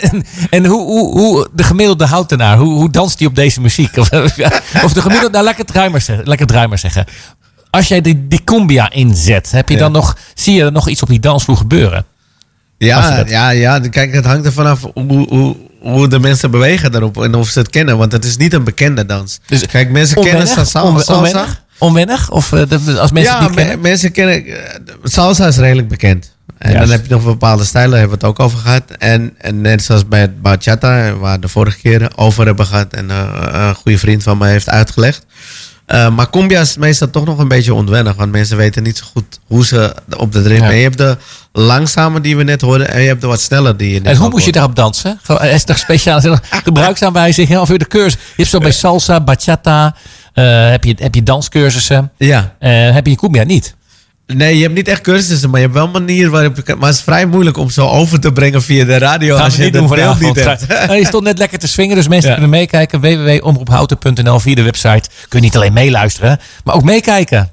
en 0.00 0.24
en 0.50 0.66
hoe, 0.66 0.82
hoe, 0.86 1.18
hoe 1.20 1.48
de 1.52 1.62
gemiddelde 1.62 2.06
houtenaar, 2.06 2.56
hoe, 2.58 2.72
hoe 2.74 2.90
danst 2.90 3.18
die 3.18 3.26
op 3.26 3.34
deze 3.34 3.60
muziek? 3.60 3.96
Of, 3.96 4.10
of 4.84 4.92
de 4.92 5.00
gemiddelde, 5.02 5.42
nou 5.42 5.54
draai 5.64 5.88
maar 5.88 6.00
zeggen. 6.00 6.46
Draai 6.46 6.66
maar 6.66 6.78
zeggen. 6.78 7.04
Als 7.70 7.88
jij 7.88 8.00
die, 8.00 8.28
die 8.28 8.44
cumbia 8.44 8.90
inzet, 8.90 9.50
heb 9.50 9.68
je 9.68 9.74
Ja. 9.74 9.80
dan 9.80 9.92
nog, 9.92 10.16
zie 10.34 10.54
je 10.54 10.64
er 10.64 10.72
nog 10.72 10.88
iets 10.88 11.02
op 11.02 11.08
die 11.08 11.20
dansvloer 11.20 11.56
gebeuren? 11.56 12.04
Ja, 12.78 13.16
dat- 13.16 13.28
ja, 13.30 13.50
ja, 13.50 13.78
kijk, 13.78 14.12
het 14.12 14.24
hangt 14.24 14.46
er 14.46 14.52
vanaf 14.52 14.80
hoe, 14.94 15.26
hoe, 15.28 15.56
hoe 15.82 16.08
de 16.08 16.18
mensen 16.18 16.50
bewegen 16.50 16.92
daarop 16.92 17.22
en 17.22 17.34
of 17.34 17.48
ze 17.48 17.58
het 17.58 17.70
kennen. 17.70 17.98
Want 17.98 18.12
het 18.12 18.24
is 18.24 18.36
niet 18.36 18.52
een 18.52 18.64
bekende 18.64 19.06
dans. 19.06 19.40
Dus 19.46 19.66
Kijk, 19.66 19.90
mensen 19.90 20.14
kennen 20.14 20.32
Onwennig? 20.40 20.54
salsa. 20.68 20.82
Onwe- 20.88 21.02
salsa. 21.02 21.20
Onwennig? 21.20 21.62
Onwennig? 21.78 22.30
Of 22.30 22.52
eh, 22.52 22.62
de- 22.68 23.00
als 23.00 23.12
mensen 23.12 23.34
ja, 23.34 23.48
me- 23.48 23.54
kennen? 23.54 23.80
mensen 23.80 24.12
kennen... 24.12 24.46
eh, 24.46 24.54
Salsa 25.02 25.46
is 25.46 25.56
redelijk 25.56 25.88
bekend. 25.88 26.30
En 26.58 26.72
Juist. 26.72 26.88
dan 26.88 26.96
heb 26.96 27.06
je 27.06 27.14
nog 27.14 27.24
bepaalde 27.24 27.64
stijlen, 27.64 27.90
daar 27.90 27.98
hebben 28.00 28.18
we 28.18 28.26
het 28.26 28.34
ook 28.38 28.44
over 28.46 28.58
gehad. 28.58 28.82
En, 28.98 29.34
en 29.38 29.60
net 29.60 29.82
zoals 29.82 30.08
bij 30.08 30.20
het 30.20 30.42
bachata, 30.42 31.12
waar 31.12 31.34
we 31.34 31.40
de 31.40 31.48
vorige 31.48 31.78
keer 31.78 32.10
over 32.16 32.46
hebben 32.46 32.66
gehad... 32.66 32.92
en 32.94 33.10
eh, 33.10 33.28
een 33.68 33.74
goede 33.74 33.98
vriend 33.98 34.22
van 34.22 34.38
mij 34.38 34.50
heeft 34.50 34.68
uitgelegd. 34.68 35.26
Eh, 35.92 36.08
maar 36.08 36.30
cumbia 36.30 36.60
is 36.60 36.76
meestal 36.76 37.10
toch 37.10 37.24
nog 37.24 37.38
een 37.38 37.48
beetje 37.48 37.74
onwennig. 37.74 38.14
Want 38.14 38.32
mensen 38.32 38.56
weten 38.56 38.82
niet 38.82 38.96
zo 38.98 39.04
goed 39.12 39.40
hoe 39.46 39.66
ze 39.66 39.94
op 40.16 40.32
de 40.32 40.42
ritme... 40.42 40.64
Ja. 40.64 40.70
En 40.70 40.76
je 40.76 40.82
hebt 40.82 40.98
de 40.98 41.16
langzame 41.52 42.20
die 42.20 42.36
we 42.36 42.42
net 42.42 42.60
hoorden... 42.60 42.88
en 42.90 43.00
je 43.00 43.08
hebt 43.08 43.20
de 43.20 43.26
wat 43.26 43.40
sneller 43.40 43.76
die 43.76 43.92
je 43.92 44.00
net 44.00 44.12
En 44.12 44.16
hoe 44.16 44.26
ook 44.26 44.32
moest 44.32 44.44
je 44.44 44.52
daarop 44.52 44.76
dansen? 44.76 45.18
Gewoon, 45.22 45.42
Is 45.42 45.64
er 45.64 46.04
er 46.06 46.30
nog 46.30 46.40
gebruiksaanwijzingen 46.64 47.60
of 47.60 47.68
weer 47.68 47.78
de 47.78 47.86
cursus? 47.86 48.12
Je 48.12 48.32
hebt 48.36 48.48
zo 48.48 48.58
bij 48.58 48.72
salsa, 48.72 49.20
bachata, 49.20 49.96
eh, 50.32 50.70
heb, 50.70 50.84
je, 50.84 50.94
heb 50.98 51.14
je 51.14 51.22
danscursussen. 51.22 52.12
Ja. 52.16 52.54
Eh, 52.58 52.70
heb 52.92 53.06
je 53.06 53.16
cumbia 53.16 53.44
niet? 53.44 53.74
Nee, 54.34 54.56
je 54.56 54.62
hebt 54.62 54.74
niet 54.74 54.88
echt 54.88 55.00
cursussen, 55.00 55.50
maar 55.50 55.60
je 55.60 55.66
hebt 55.66 55.78
wel 55.78 55.86
een 55.86 55.92
manier 55.92 56.30
waarop 56.30 56.56
je 56.56 56.62
kan... 56.62 56.78
Maar 56.78 56.88
het 56.88 56.96
is 56.96 57.02
vrij 57.02 57.26
moeilijk 57.26 57.56
om 57.56 57.70
zo 57.70 57.86
over 57.88 58.20
te 58.20 58.32
brengen 58.32 58.62
via 58.62 58.84
de 58.84 58.98
radio... 58.98 59.34
Gaan 59.36 59.44
als 59.44 59.56
je 59.56 59.70
doen 59.70 59.88
beeld 59.88 60.20
niet 60.20 60.44
hebt. 60.44 60.66
Nou, 60.86 60.94
je 60.94 61.06
stond 61.06 61.24
net 61.24 61.38
lekker 61.38 61.58
te 61.58 61.68
swingen, 61.68 61.96
dus 61.96 62.08
mensen 62.08 62.28
Ja. 62.28 62.34
kunnen 62.34 62.50
meekijken. 62.50 63.00
www.omroephouten.nl 63.00 64.40
via 64.40 64.54
de 64.54 64.62
website. 64.62 65.08
Kun 65.28 65.38
je 65.38 65.44
niet 65.44 65.56
alleen 65.56 65.72
meeluisteren, 65.72 66.40
maar 66.64 66.74
ook 66.74 66.82
meekijken. 66.84 67.50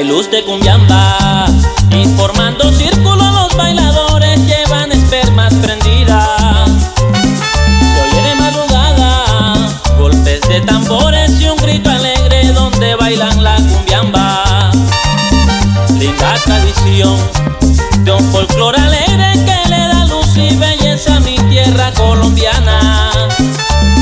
Hay 0.00 0.06
luz 0.06 0.30
de 0.30 0.42
cumbiamba 0.44 1.44
y 1.90 2.06
formando 2.16 2.72
círculo 2.72 3.22
los 3.32 3.54
bailadores 3.54 4.40
llevan 4.46 4.90
espermas 4.92 5.52
prendidas. 5.56 6.70
Se 6.96 8.00
oye 8.00 8.28
de 8.28 8.34
madrugada 8.36 9.56
golpes 9.98 10.40
de 10.48 10.62
tambores 10.62 11.38
y 11.38 11.48
un 11.50 11.58
grito 11.58 11.90
alegre 11.90 12.50
donde 12.52 12.94
bailan 12.94 13.44
la 13.44 13.56
cumbiamba. 13.56 14.70
Linda 15.98 16.34
tradición 16.46 17.18
de 18.02 18.12
un 18.12 18.32
folclore 18.32 18.80
alegre 18.80 19.34
que 19.44 19.68
le 19.68 19.86
da 19.86 20.06
luz 20.06 20.34
y 20.34 20.56
belleza 20.56 21.16
a 21.16 21.20
mi 21.20 21.36
tierra 21.50 21.92
colombiana. 21.92 23.10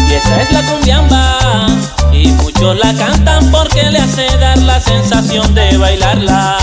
Y 0.09 0.15
esa 0.15 0.43
es 0.43 0.53
la 0.53 0.63
cumbiamba 0.63 1.67
Y 2.13 2.29
muchos 2.29 2.79
la 2.79 2.95
cantan 2.95 3.51
porque 3.51 3.91
le 3.91 3.99
hace 3.99 4.29
dar 4.39 4.59
la 4.59 4.81
sensación 4.81 5.18
de 5.29 5.77
bailarla 5.77 6.58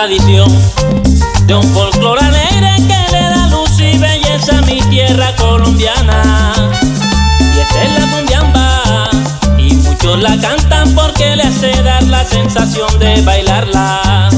tradición 0.00 0.48
de 1.46 1.56
un 1.56 1.74
folclore 1.74 2.20
alegre 2.20 2.76
que 2.86 3.12
le 3.12 3.20
da 3.20 3.48
luz 3.48 3.80
y 3.80 3.98
belleza 3.98 4.58
a 4.58 4.62
mi 4.62 4.80
tierra 4.90 5.34
colombiana. 5.34 6.70
Y 7.40 7.58
esta 7.58 7.82
es 7.82 7.98
la 7.98 8.06
cumbiamba 8.06 9.10
y 9.58 9.74
muchos 9.74 10.22
la 10.22 10.36
cantan 10.38 10.94
porque 10.94 11.34
le 11.34 11.42
hace 11.42 11.82
dar 11.82 12.04
la 12.04 12.24
sensación 12.24 12.96
de 13.00 13.22
bailarla. 13.22 14.30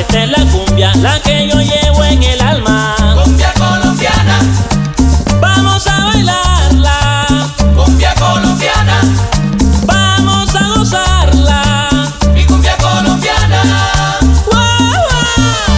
Esta 0.00 0.24
es 0.24 0.30
la 0.30 0.44
cumbia, 0.50 0.92
la 0.96 1.20
que 1.20 1.46
yo 1.46 1.60
llevo 1.60 2.02
en 2.04 2.22
el 2.22 2.40
alma. 2.40 2.96
Cumbia 3.22 3.52
colombiana. 3.52 4.40
Vamos 5.40 5.86
a 5.86 6.04
bailarla. 6.06 7.26
Cumbia 7.76 8.14
colombiana. 8.14 9.02
Vamos 9.84 10.54
a 10.54 10.68
gozarla. 10.74 11.90
Mi 12.32 12.46
cumbia 12.46 12.76
colombiana. 12.78 13.62
¡Guau, 14.46 14.94
guau! 15.06 15.68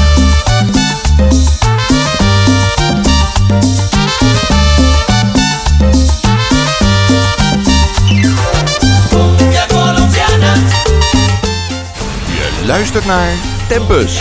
Cumbia 9.10 9.66
colombiana. 9.68 10.54
Je 12.34 12.66
luistert 12.66 13.04
naar 13.04 13.51
Tempus. 13.72 14.18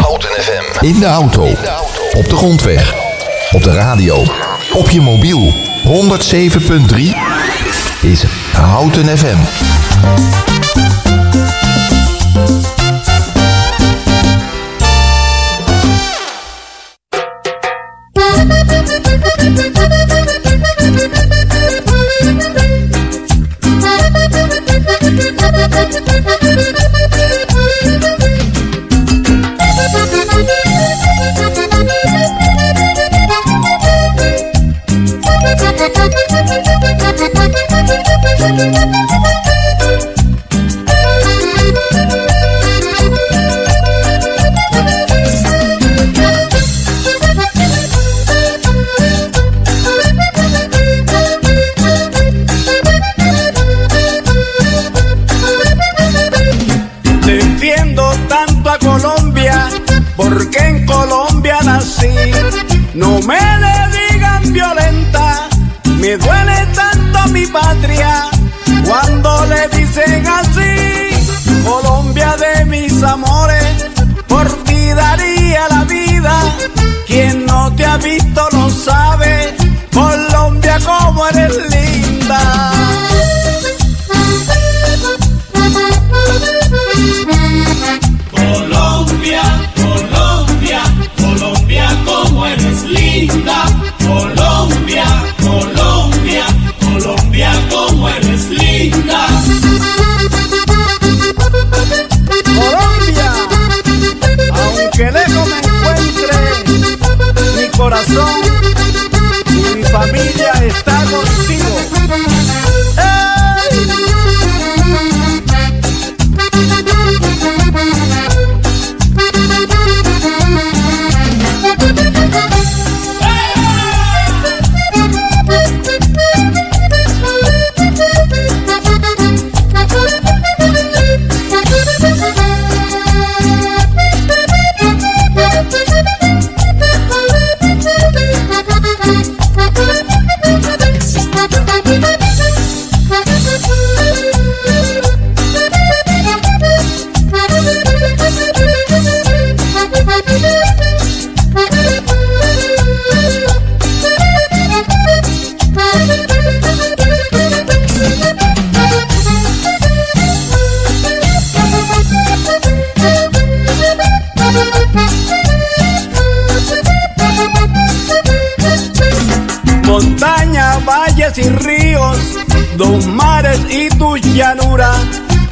Houten 0.00 0.30
FM. 0.42 0.84
In 0.84 0.98
de 0.98 1.06
auto. 1.06 1.46
Op 2.12 2.28
de 2.28 2.36
grondweg. 2.36 2.94
Op 3.50 3.62
de 3.62 3.72
radio. 3.72 4.24
Op 4.72 4.90
je 4.90 5.00
mobiel. 5.00 5.54
107.3 5.84 6.98
is 8.00 8.24
Houten 8.52 9.18
FM. 9.18 10.61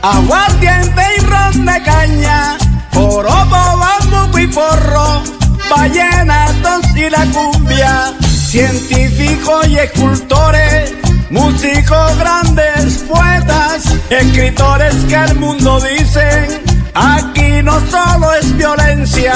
Aguardiente 0.02 1.02
y 1.16 1.20
ron 1.20 1.66
de 1.66 1.82
caña, 1.82 2.56
oropo, 2.94 3.78
bambuco 3.78 4.38
y 4.38 4.46
porro, 4.46 5.22
vallenatos 5.70 6.96
y 6.96 7.10
la 7.10 7.24
cumbia, 7.26 8.12
científicos 8.28 9.68
y 9.68 9.78
escultores, 9.78 10.94
músicos 11.30 12.18
grandes, 12.18 13.04
poetas, 13.08 13.84
escritores 14.10 14.94
que 15.08 15.16
al 15.16 15.36
mundo 15.36 15.80
dicen, 15.80 16.62
aquí 16.94 17.62
no 17.62 17.78
solo 17.90 18.32
es 18.34 18.56
violencia, 18.56 19.34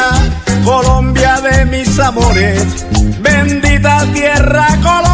Colombia 0.65 1.41
de 1.41 1.65
mis 1.67 1.99
amores, 1.99 2.87
bendita 3.21 4.05
tierra 4.13 4.67
Colombia. 4.83 5.14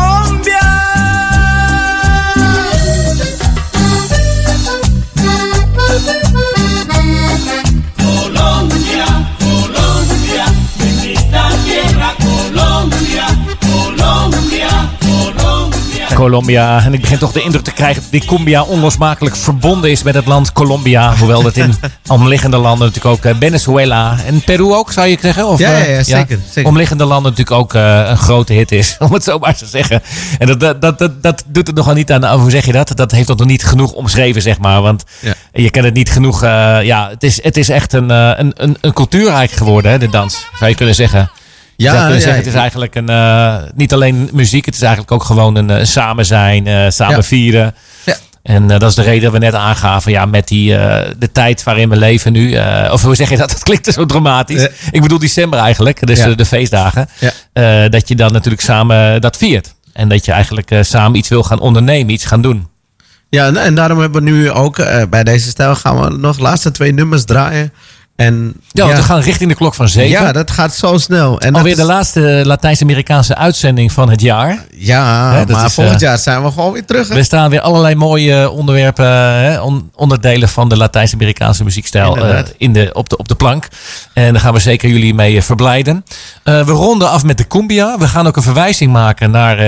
Colombia. 16.21 16.85
En 16.85 16.95
ik 16.95 17.01
begin 17.01 17.19
toch 17.19 17.33
de 17.33 17.43
indruk 17.43 17.65
te 17.65 17.73
krijgen 17.73 18.03
dat 18.03 18.11
die 18.11 18.25
cumbia 18.25 18.63
onlosmakelijk 18.63 19.37
verbonden 19.37 19.91
is 19.91 20.03
met 20.03 20.15
het 20.15 20.27
land 20.27 20.53
Colombia. 20.53 21.17
Hoewel 21.17 21.43
dat 21.43 21.57
in 21.57 21.75
omliggende 22.07 22.57
landen 22.57 22.87
natuurlijk 22.87 23.17
ook 23.17 23.25
eh, 23.25 23.35
Venezuela 23.41 24.17
en 24.27 24.41
Peru 24.45 24.73
ook, 24.73 24.93
zou 24.93 25.07
je 25.07 25.19
zeggen? 25.21 25.47
Of, 25.47 25.59
Ja, 25.59 25.71
ja, 25.71 25.85
eh, 25.85 25.97
ja, 25.97 26.03
zeker, 26.03 26.39
zeker. 26.51 26.71
Omliggende 26.71 27.05
landen 27.05 27.31
natuurlijk 27.31 27.61
ook 27.61 27.75
eh, 27.75 28.09
een 28.09 28.17
grote 28.17 28.53
hit 28.53 28.73
is, 28.73 28.97
om 29.09 29.13
het 29.13 29.25
zo 29.25 29.39
maar 29.39 29.57
te 29.57 29.67
zeggen. 29.67 30.03
En 30.39 30.47
dat, 30.47 30.61
dat, 30.61 30.81
dat, 30.81 30.99
dat, 30.99 31.23
dat 31.23 31.45
doet 31.47 31.67
het 31.67 31.77
nogal 31.77 31.95
niet 31.95 32.13
aan, 32.13 32.41
hoe 32.41 32.51
zeg 32.51 32.67
je 32.67 32.73
dat? 32.73 32.93
Dat 32.97 33.11
heeft 33.11 33.29
het 33.29 33.39
nog 33.39 33.47
niet 33.47 33.65
genoeg 33.65 33.93
omschreven, 33.93 34.43
zeg 34.43 34.59
maar. 34.59 34.83
Want 34.83 35.05
Ja. 35.21 35.35
je 35.53 35.71
kent 35.71 35.85
het 35.85 35.95
niet 35.95 36.11
genoeg. 36.11 36.43
ja, 36.43 37.09
het 37.11 37.23
is, 37.23 37.43
het 37.43 37.57
is 37.57 37.69
echt 37.69 37.93
een, 37.93 38.11
eh, 38.11 38.31
een, 38.37 38.53
een, 38.57 38.77
een 38.81 38.93
cultuurrijk 38.93 39.51
geworden, 39.51 39.91
hè, 39.91 39.99
de 39.99 40.09
dans. 40.09 40.47
Zou 40.59 40.71
je 40.71 40.77
kunnen 40.77 40.95
zeggen. 40.95 41.31
Je 41.83 41.89
zou 41.89 42.01
kunnen 42.01 42.21
zeggen, 42.21 42.39
het 42.39 42.47
is 42.53 42.55
eigenlijk 42.61 42.95
een, 42.95 43.09
eh, 43.09 43.57
niet 43.75 43.93
alleen 43.93 44.29
muziek, 44.33 44.65
het 44.67 44.75
is 44.75 44.81
eigenlijk 44.83 45.13
ook 45.13 45.25
gewoon 45.25 45.57
een, 45.57 45.71
eh, 45.71 45.85
samen 45.85 46.27
zijn, 46.27 46.67
eh, 46.67 46.91
samen 46.91 47.17
Ja. 47.17 47.23
vieren. 47.23 47.75
Ja. 48.05 48.17
En 48.43 48.67
dat 48.67 48.83
is 48.83 48.95
de 48.95 49.03
reden 49.03 49.23
dat 49.23 49.33
we 49.33 49.39
net 49.39 49.55
aangaven, 49.55 50.13
ja, 50.13 50.25
met 50.27 50.49
die, 50.49 50.69
de 51.19 51.29
tijd 51.33 51.63
waarin 51.63 51.89
we 51.89 51.97
leven 51.97 52.33
nu. 52.33 52.59
of 52.91 53.03
hoe 53.03 53.15
zeg 53.15 53.31
je 53.31 53.37
dat? 53.37 53.51
Dat 53.61 53.63
klinkt 53.63 53.93
zo 53.93 54.07
dramatisch. 54.07 54.61
Ja. 54.63 54.69
Ik 54.91 55.03
bedoel 55.03 55.19
december 55.19 55.59
eigenlijk, 55.59 56.07
dus 56.07 56.19
Ja. 56.19 56.35
de 56.35 56.47
feestdagen. 56.47 57.09
Ja. 57.53 57.89
Dat 57.89 58.09
je 58.09 58.15
dan 58.17 58.33
natuurlijk 58.33 58.63
samen 58.63 59.21
dat 59.21 59.37
viert. 59.37 59.75
En 59.93 60.09
dat 60.09 60.25
je 60.25 60.33
eigenlijk 60.33 60.73
samen 60.81 61.19
iets 61.19 61.29
wil 61.29 61.43
gaan 61.43 61.61
ondernemen, 61.61 62.13
iets 62.13 62.25
gaan 62.25 62.43
doen. 62.43 62.69
Ja, 63.29 63.47
en, 63.47 63.57
en 63.57 63.75
daarom 63.75 63.99
hebben 63.99 64.25
we 64.25 64.31
nu 64.31 64.51
ook 64.51 64.77
bij 65.11 65.25
deze 65.25 65.49
stijl 65.49 65.75
gaan 65.75 66.01
we 66.01 66.17
nog 66.17 66.37
de 66.37 66.43
laatste 66.43 66.71
twee 66.71 66.93
nummers 66.93 67.25
draaien. 67.25 67.73
En 68.21 68.55
Ja, 68.73 68.87
we 68.87 69.03
gaan 69.03 69.21
richting 69.21 69.51
de 69.51 69.57
klok 69.57 69.75
van 69.75 69.89
zeven. 69.89 70.11
ja, 70.11 70.33
dat 70.33 70.51
gaat 70.51 70.75
zo 70.75 70.99
snel. 70.99 71.41
En 71.41 71.49
dat 71.53 71.57
Alweer 71.57 71.77
de 71.77 71.85
laatste 71.85 72.41
Latijns-Amerikaanse 72.45 73.35
uitzending 73.37 73.93
van 73.93 74.11
het 74.11 74.21
jaar. 74.21 74.65
Ja, 74.77 75.45
maar 75.49 75.65
is, 75.67 75.75
volgend 75.75 75.95
eh, 76.03 76.09
jaar 76.09 76.19
zijn 76.19 76.43
we 76.43 76.51
gewoon 76.51 76.73
weer 76.73 76.85
terug. 76.85 77.09
hè? 77.09 77.17
Er 77.17 77.25
staan 77.25 77.51
weer 77.51 77.61
allerlei 77.61 77.95
mooie 77.95 78.51
onderwerpen, 78.51 79.07
hè, 79.07 79.61
on- 79.61 79.91
onderdelen 79.95 80.49
van 80.49 80.69
de 80.69 80.77
Latijns-Amerikaanse 80.77 81.65
muziekstijl 81.65 82.17
eh, 82.17 82.39
in 82.57 82.73
de, 82.73 82.91
op, 82.93 83.09
de, 83.09 83.17
op 83.17 83.29
de 83.29 83.35
plank. 83.35 83.69
En 84.13 84.33
daar 84.33 84.43
gaan 84.43 84.53
we 84.53 84.61
zeker 84.61 84.89
jullie 84.89 85.15
mee 85.15 85.37
eh, 85.37 85.43
verblijden. 85.43 86.05
We 86.43 86.63
ronden 86.63 87.11
af 87.11 87.25
met 87.25 87.39
de 87.39 87.47
cumbia. 87.47 87.99
We 87.99 88.09
gaan 88.09 88.27
ook 88.27 88.37
een 88.37 88.43
verwijzing 88.43 88.93
maken 88.93 89.31
naar 89.31 89.59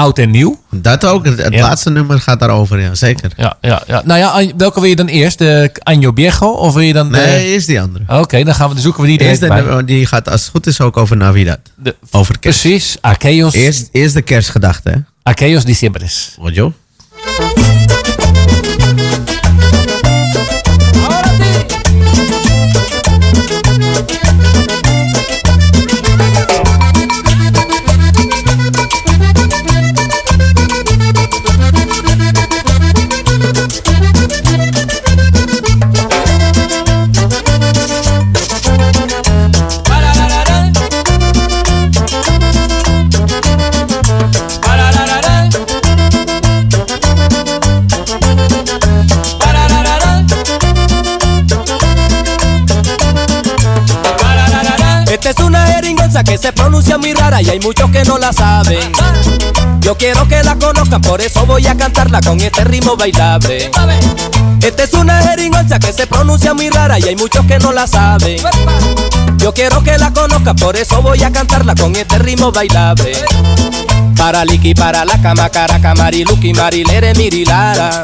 oud 0.00 0.18
en 0.18 0.30
nieuw. 0.30 0.60
Dat 0.70 1.04
ook. 1.06 1.24
Het, 1.24 1.42
het 1.42 1.52
Ja. 1.54 1.60
laatste 1.60 1.90
nummer 1.90 2.20
gaat 2.20 2.38
daarover, 2.40 2.80
ja, 2.80 2.94
zeker. 2.94 3.30
Ja, 3.36 3.56
ja, 3.60 3.82
ja. 3.86 4.02
Nou 4.04 4.18
ja, 4.18 4.52
welke 4.56 4.80
wil 4.80 4.88
je 4.88 4.96
dan 4.96 5.06
eerst? 5.06 5.38
De 5.38 5.70
Año 5.92 6.10
Viejo? 6.14 6.46
Of 6.52 6.72
wil 6.72 6.82
je 6.82 6.92
dan... 6.92 7.12
de- 7.12 7.16
Nee, 7.18 7.54
is 7.54 7.66
die 7.66 7.80
andere. 7.80 8.04
Oké, 8.20 8.44
dan 8.44 8.54
gaan 8.54 8.68
we, 8.68 8.74
dan 8.74 8.82
zoeken 8.82 9.02
we 9.02 9.08
die 9.08 9.20
Eerst 9.20 9.40
de, 9.40 9.82
die 9.84 10.06
gaat 10.06 10.28
als 10.30 10.40
het 10.40 10.50
goed 10.50 10.66
is 10.66 10.80
ook 10.80 10.96
over 10.96 11.16
Navidad. 11.16 11.58
De- 11.76 11.96
Over 12.10 12.38
kerst. 12.38 12.60
Precies, 12.60 12.96
Aquellos, 13.00 13.54
Eerst, 13.54 13.88
eerst 13.92 14.14
de 14.14 14.22
kerstgedachte, 14.22 14.90
hè? 14.90 14.96
Aquellos 15.22 15.64
Diciembres. 15.64 16.34
Hoor 16.38 16.52
je? 16.52 16.72
Esta 55.22 55.42
es 55.42 55.46
una 55.46 55.66
jeringonza 55.66 56.24
que 56.24 56.38
se 56.38 56.50
pronuncia 56.50 56.96
muy 56.96 57.12
rara 57.12 57.42
y 57.42 57.50
hay 57.50 57.60
muchos 57.60 57.90
que 57.90 58.02
no 58.04 58.16
la 58.16 58.32
saben. 58.32 58.90
Yo 59.80 59.94
quiero 59.98 60.26
que 60.26 60.42
la 60.42 60.56
conozcan, 60.56 61.02
por 61.02 61.20
eso 61.20 61.44
voy 61.44 61.66
a 61.66 61.76
cantarla 61.76 62.22
con 62.22 62.40
este 62.40 62.64
ritmo 62.64 62.96
bailable. 62.96 63.70
Esta 64.62 64.82
es 64.82 64.94
una 64.94 65.20
jeringonza 65.20 65.78
que 65.78 65.92
se 65.92 66.06
pronuncia 66.06 66.54
muy 66.54 66.70
rara 66.70 66.98
y 66.98 67.02
hay 67.02 67.16
muchos 67.16 67.44
que 67.44 67.58
no 67.58 67.70
la 67.70 67.86
saben. 67.86 68.38
Yo 69.36 69.52
quiero 69.52 69.84
que 69.84 69.98
la 69.98 70.10
conozca, 70.10 70.54
por 70.54 70.74
eso 70.76 71.02
voy 71.02 71.22
a 71.22 71.30
cantarla 71.30 71.74
con 71.74 71.94
este 71.96 72.18
ritmo 72.18 72.50
bailable. 72.50 73.12
Para 74.16 74.46
Liki, 74.46 74.72
para 74.72 75.04
la 75.04 75.20
cama, 75.20 75.50
caraca, 75.50 75.94
mariluki, 75.94 76.54
marilere, 76.54 77.12
mirilara. 77.12 78.02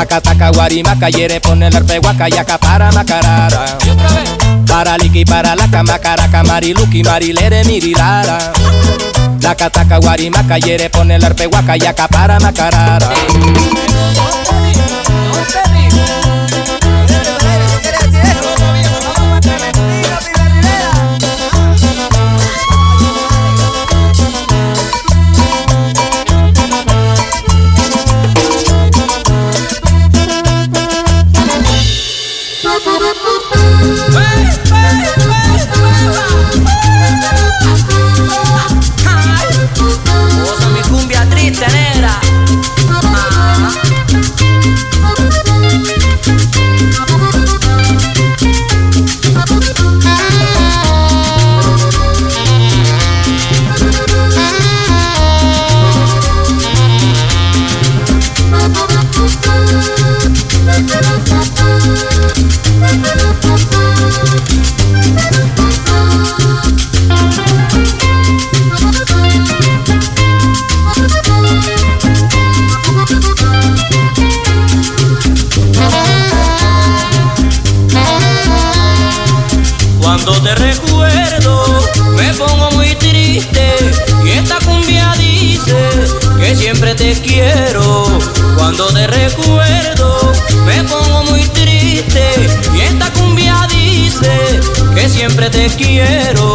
Taca, 0.00 0.18
taca, 0.18 0.50
guarimaca, 0.50 1.10
quiere 1.10 1.42
poner 1.42 1.74
el 1.74 2.00
guaca 2.00 2.26
y 2.26 2.32
macarara. 2.90 3.78
Para 4.66 4.96
liqui, 4.96 5.26
para 5.26 5.54
la 5.54 5.70
cama, 5.70 5.98
caraca, 5.98 6.42
mariluki, 6.42 7.02
marilere, 7.02 7.64
mirirara. 7.64 8.50
Taca, 9.38 9.68
taca, 9.68 9.98
guarimaca, 9.98 10.58
quiere 10.58 10.88
poner 10.88 11.22
el 11.22 11.48
guaca 11.48 11.76
y 11.76 11.84
acapara 11.84 12.40
macarara. 12.40 13.10
Te 80.42 80.54
recuerdo 80.54 81.64
me 82.16 82.32
pongo 82.34 82.70
muy 82.72 82.94
triste 82.94 83.74
y 84.24 84.30
esta 84.30 84.58
cumbia 84.60 85.12
dice 85.18 85.76
que 86.38 86.56
siempre 86.56 86.94
te 86.94 87.12
quiero. 87.20 88.06
Cuando 88.56 88.86
te 88.88 89.06
recuerdo 89.06 90.32
me 90.64 90.82
pongo 90.84 91.24
muy 91.24 91.42
triste 91.48 92.24
y 92.74 92.80
esta 92.80 93.12
cumbia 93.12 93.66
dice 93.70 94.60
que 94.94 95.08
siempre 95.08 95.50
te 95.50 95.66
quiero. 95.68 96.49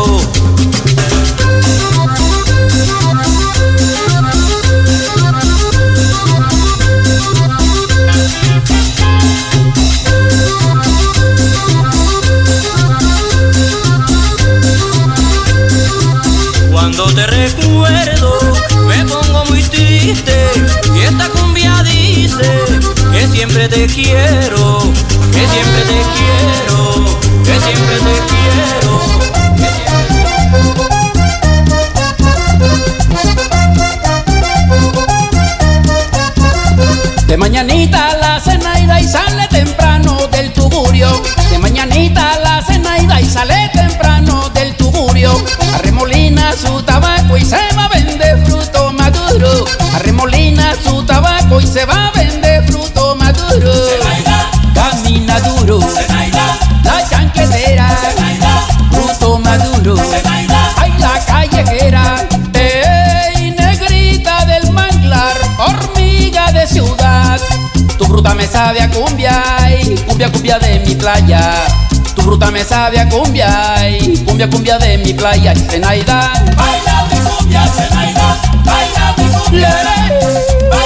Me 72.55 72.63
sabe 72.63 72.97
a 72.97 73.09
cumbia. 73.09 73.75
ay, 73.75 74.23
cumbia, 74.25 74.49
cumbia 74.49 74.77
de 74.79 74.97
mi 74.97 75.13
playa. 75.13 75.53
Zenaida. 75.53 76.31
Baila 76.55 77.05
mi 77.11 77.19
cumbia, 77.29 77.63
Zenaida. 77.75 78.37
Baila 78.63 79.13
mi 79.17 79.25
cumbia. 79.33 80.84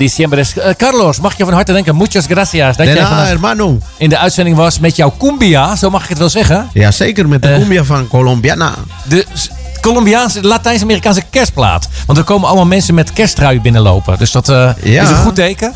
Diciembre 0.00 0.40
is. 0.40 0.58
Eh, 0.58 0.74
Carlos, 0.76 1.20
mag 1.20 1.36
je 1.36 1.44
van 1.44 1.52
harte 1.52 1.72
denken. 1.72 1.96
Muchas 1.96 2.26
gracias. 2.26 2.76
Dat 2.76 2.86
De 2.86 2.92
jij 2.92 2.94
nada, 2.94 3.08
vandaag 3.08 3.28
hermano. 3.28 3.78
in 3.96 4.08
de 4.08 4.18
uitzending 4.18 4.56
was 4.56 4.78
met 4.78 4.96
jouw 4.96 5.14
cumbia. 5.18 5.76
Zo 5.76 5.90
mag 5.90 6.02
ik 6.02 6.08
het 6.08 6.18
wel 6.18 6.28
zeggen. 6.28 6.68
Ja, 6.72 6.90
zeker 6.90 7.28
met 7.28 7.42
de 7.42 7.48
Eh. 7.48 7.54
cumbia 7.58 7.84
van 7.84 8.08
Colombiana. 8.08 8.74
De 9.04 9.26
Colombiaanse, 9.80 10.42
Latijns-Amerikaanse 10.46 11.22
kerstplaat. 11.30 11.88
Want 12.06 12.18
er 12.18 12.24
komen 12.24 12.46
allemaal 12.48 12.66
mensen 12.66 12.94
met 12.94 13.12
kersttrui 13.12 13.60
binnenlopen. 13.60 14.18
Dus 14.18 14.30
dat 14.32 14.48
eh, 14.48 14.70
Ja. 14.82 15.02
is 15.02 15.08
een 15.08 15.16
goed 15.16 15.34
teken. 15.34 15.72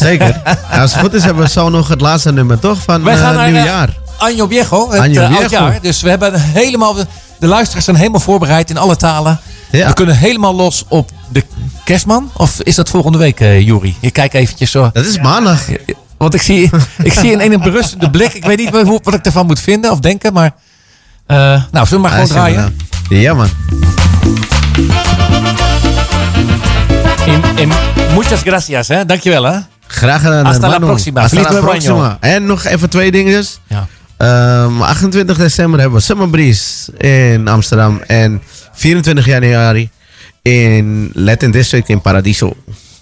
Zeker. 0.00 0.42
Als 0.80 0.92
het 0.92 1.00
goed 1.00 1.14
is 1.14 1.24
hebben 1.24 1.44
we 1.44 1.50
zo 1.50 1.68
nog 1.68 1.88
het 1.88 2.00
laatste 2.00 2.32
nummer 2.32 2.58
toch 2.58 2.78
van 2.82 3.02
Wij 3.04 3.16
gaan 3.16 3.30
eh, 3.30 3.36
naar 3.36 3.50
nieuwjaar. 3.50 3.88
Año 4.18 4.46
Viejo, 4.48 4.90
het 4.90 5.00
Año 5.00 5.26
Viejo. 5.36 5.72
Dus 5.82 6.02
we 6.02 6.08
hebben 6.08 6.40
helemaal, 6.40 6.94
de 7.38 7.46
luisteraars 7.46 7.84
zijn 7.84 7.96
helemaal 7.96 8.20
voorbereid 8.20 8.70
in 8.70 8.76
alle 8.78 8.96
talen. 8.96 9.40
Ja. 9.70 9.86
We 9.86 9.92
kunnen 9.94 10.16
helemaal 10.16 10.54
los 10.54 10.84
op 10.88 11.10
kerstman. 11.84 12.30
Of 12.36 12.60
is 12.62 12.74
dat 12.74 12.88
volgende 12.88 13.18
week, 13.18 13.40
eh 13.40 13.60
Juri? 13.60 13.96
Je 14.00 14.10
kijkt 14.10 14.34
eventjes 14.34 14.70
zo. 14.70 14.90
Dat 14.92 15.06
is 15.06 15.18
maandag. 15.18 15.60
Want 16.18 16.34
ik 16.34 16.42
zie, 16.42 16.70
ik 17.02 17.12
zie 17.12 17.30
in 17.30 17.52
een 17.52 17.60
berustende 17.60 18.10
blik. 18.10 18.32
Ik 18.32 18.44
weet 18.44 18.58
niet 18.58 18.70
hoe, 18.70 19.00
wat 19.02 19.14
ik 19.14 19.24
ervan 19.24 19.46
moet 19.46 19.60
vinden 19.60 19.90
of 19.90 20.00
denken. 20.00 20.32
Maar 20.32 20.54
eh, 21.26 21.36
nou, 21.70 21.86
zullen 21.86 21.90
we 21.90 21.98
maar 21.98 22.10
gewoon 22.10 22.26
draaien? 22.26 22.56
inderdaad. 22.56 22.82
Ja 23.08 23.34
man. 23.34 23.48
In, 27.26 27.42
in, 27.56 27.68
muchas 28.14 28.40
gracias, 28.40 28.88
hè? 28.88 29.06
Dankjewel, 29.06 29.44
hè? 29.44 29.58
Graag 29.86 30.20
gedaan. 30.20 30.44
Hasta 30.44 30.68
la 30.68 30.78
próxima. 30.78 31.20
Hasta 31.20 31.40
la 31.40 31.60
próxima. 31.60 32.16
En 32.20 32.46
nog 32.46 32.64
even 32.64 32.90
twee 32.90 33.10
dingetjes. 33.10 33.60
Ja. 33.66 33.86
Ehm, 34.16 34.82
28 34.82 35.36
december 35.36 35.80
hebben 35.80 35.98
we 35.98 36.04
Summer 36.04 36.28
Breeze 36.28 36.92
in 36.96 37.48
Amsterdam. 37.48 38.00
En 38.06 38.42
24 38.72 39.26
januari 39.26 39.90
in 40.44 41.10
Latin 41.14 41.52
District 41.52 41.88
in 41.90 42.00
Paradiso. 42.00 42.52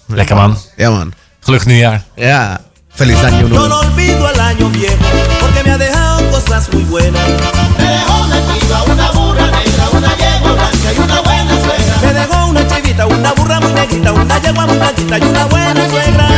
Lekker 0.07 0.35
man. 0.35 0.57
Ja 0.77 0.89
man. 0.89 1.13
Gelukkig 1.39 1.67
nieuwjaar. 1.67 2.03
Ja. 2.15 2.59
Feliz 2.95 3.23
año 3.23 3.47
nuevo. 3.47 3.67
No 3.67 3.79
olvido 3.79 4.29
el 4.29 4.39
año 4.39 4.69
viejo 4.69 5.03
porque 5.39 5.63
me 5.63 5.71
ha 5.71 5.77
dejado 5.77 6.31
cosas 6.31 6.71
muy 6.73 6.83
buenas. 6.83 7.27
Me 7.77 7.83
dejó 7.83 8.23
una 8.23 8.39
chiva, 8.53 8.83
una 8.83 9.11
burra 9.11 9.45
negra, 9.51 9.89
una 9.91 10.17
yegua 10.17 10.69
y 10.95 10.99
una 10.99 11.21
buena 11.21 11.55
suegra. 11.59 11.97
Me 12.01 12.13
dejó 12.13 12.45
una 12.47 12.67
chivita, 12.67 13.07
una 13.07 13.33
burra 13.33 13.59
muy 13.59 13.71
una 13.71 14.39
yegua 14.39 14.65
muy 14.65 14.77
y 14.77 15.23
una 15.23 15.45
buena 15.45 15.89
suegra. 15.89 16.32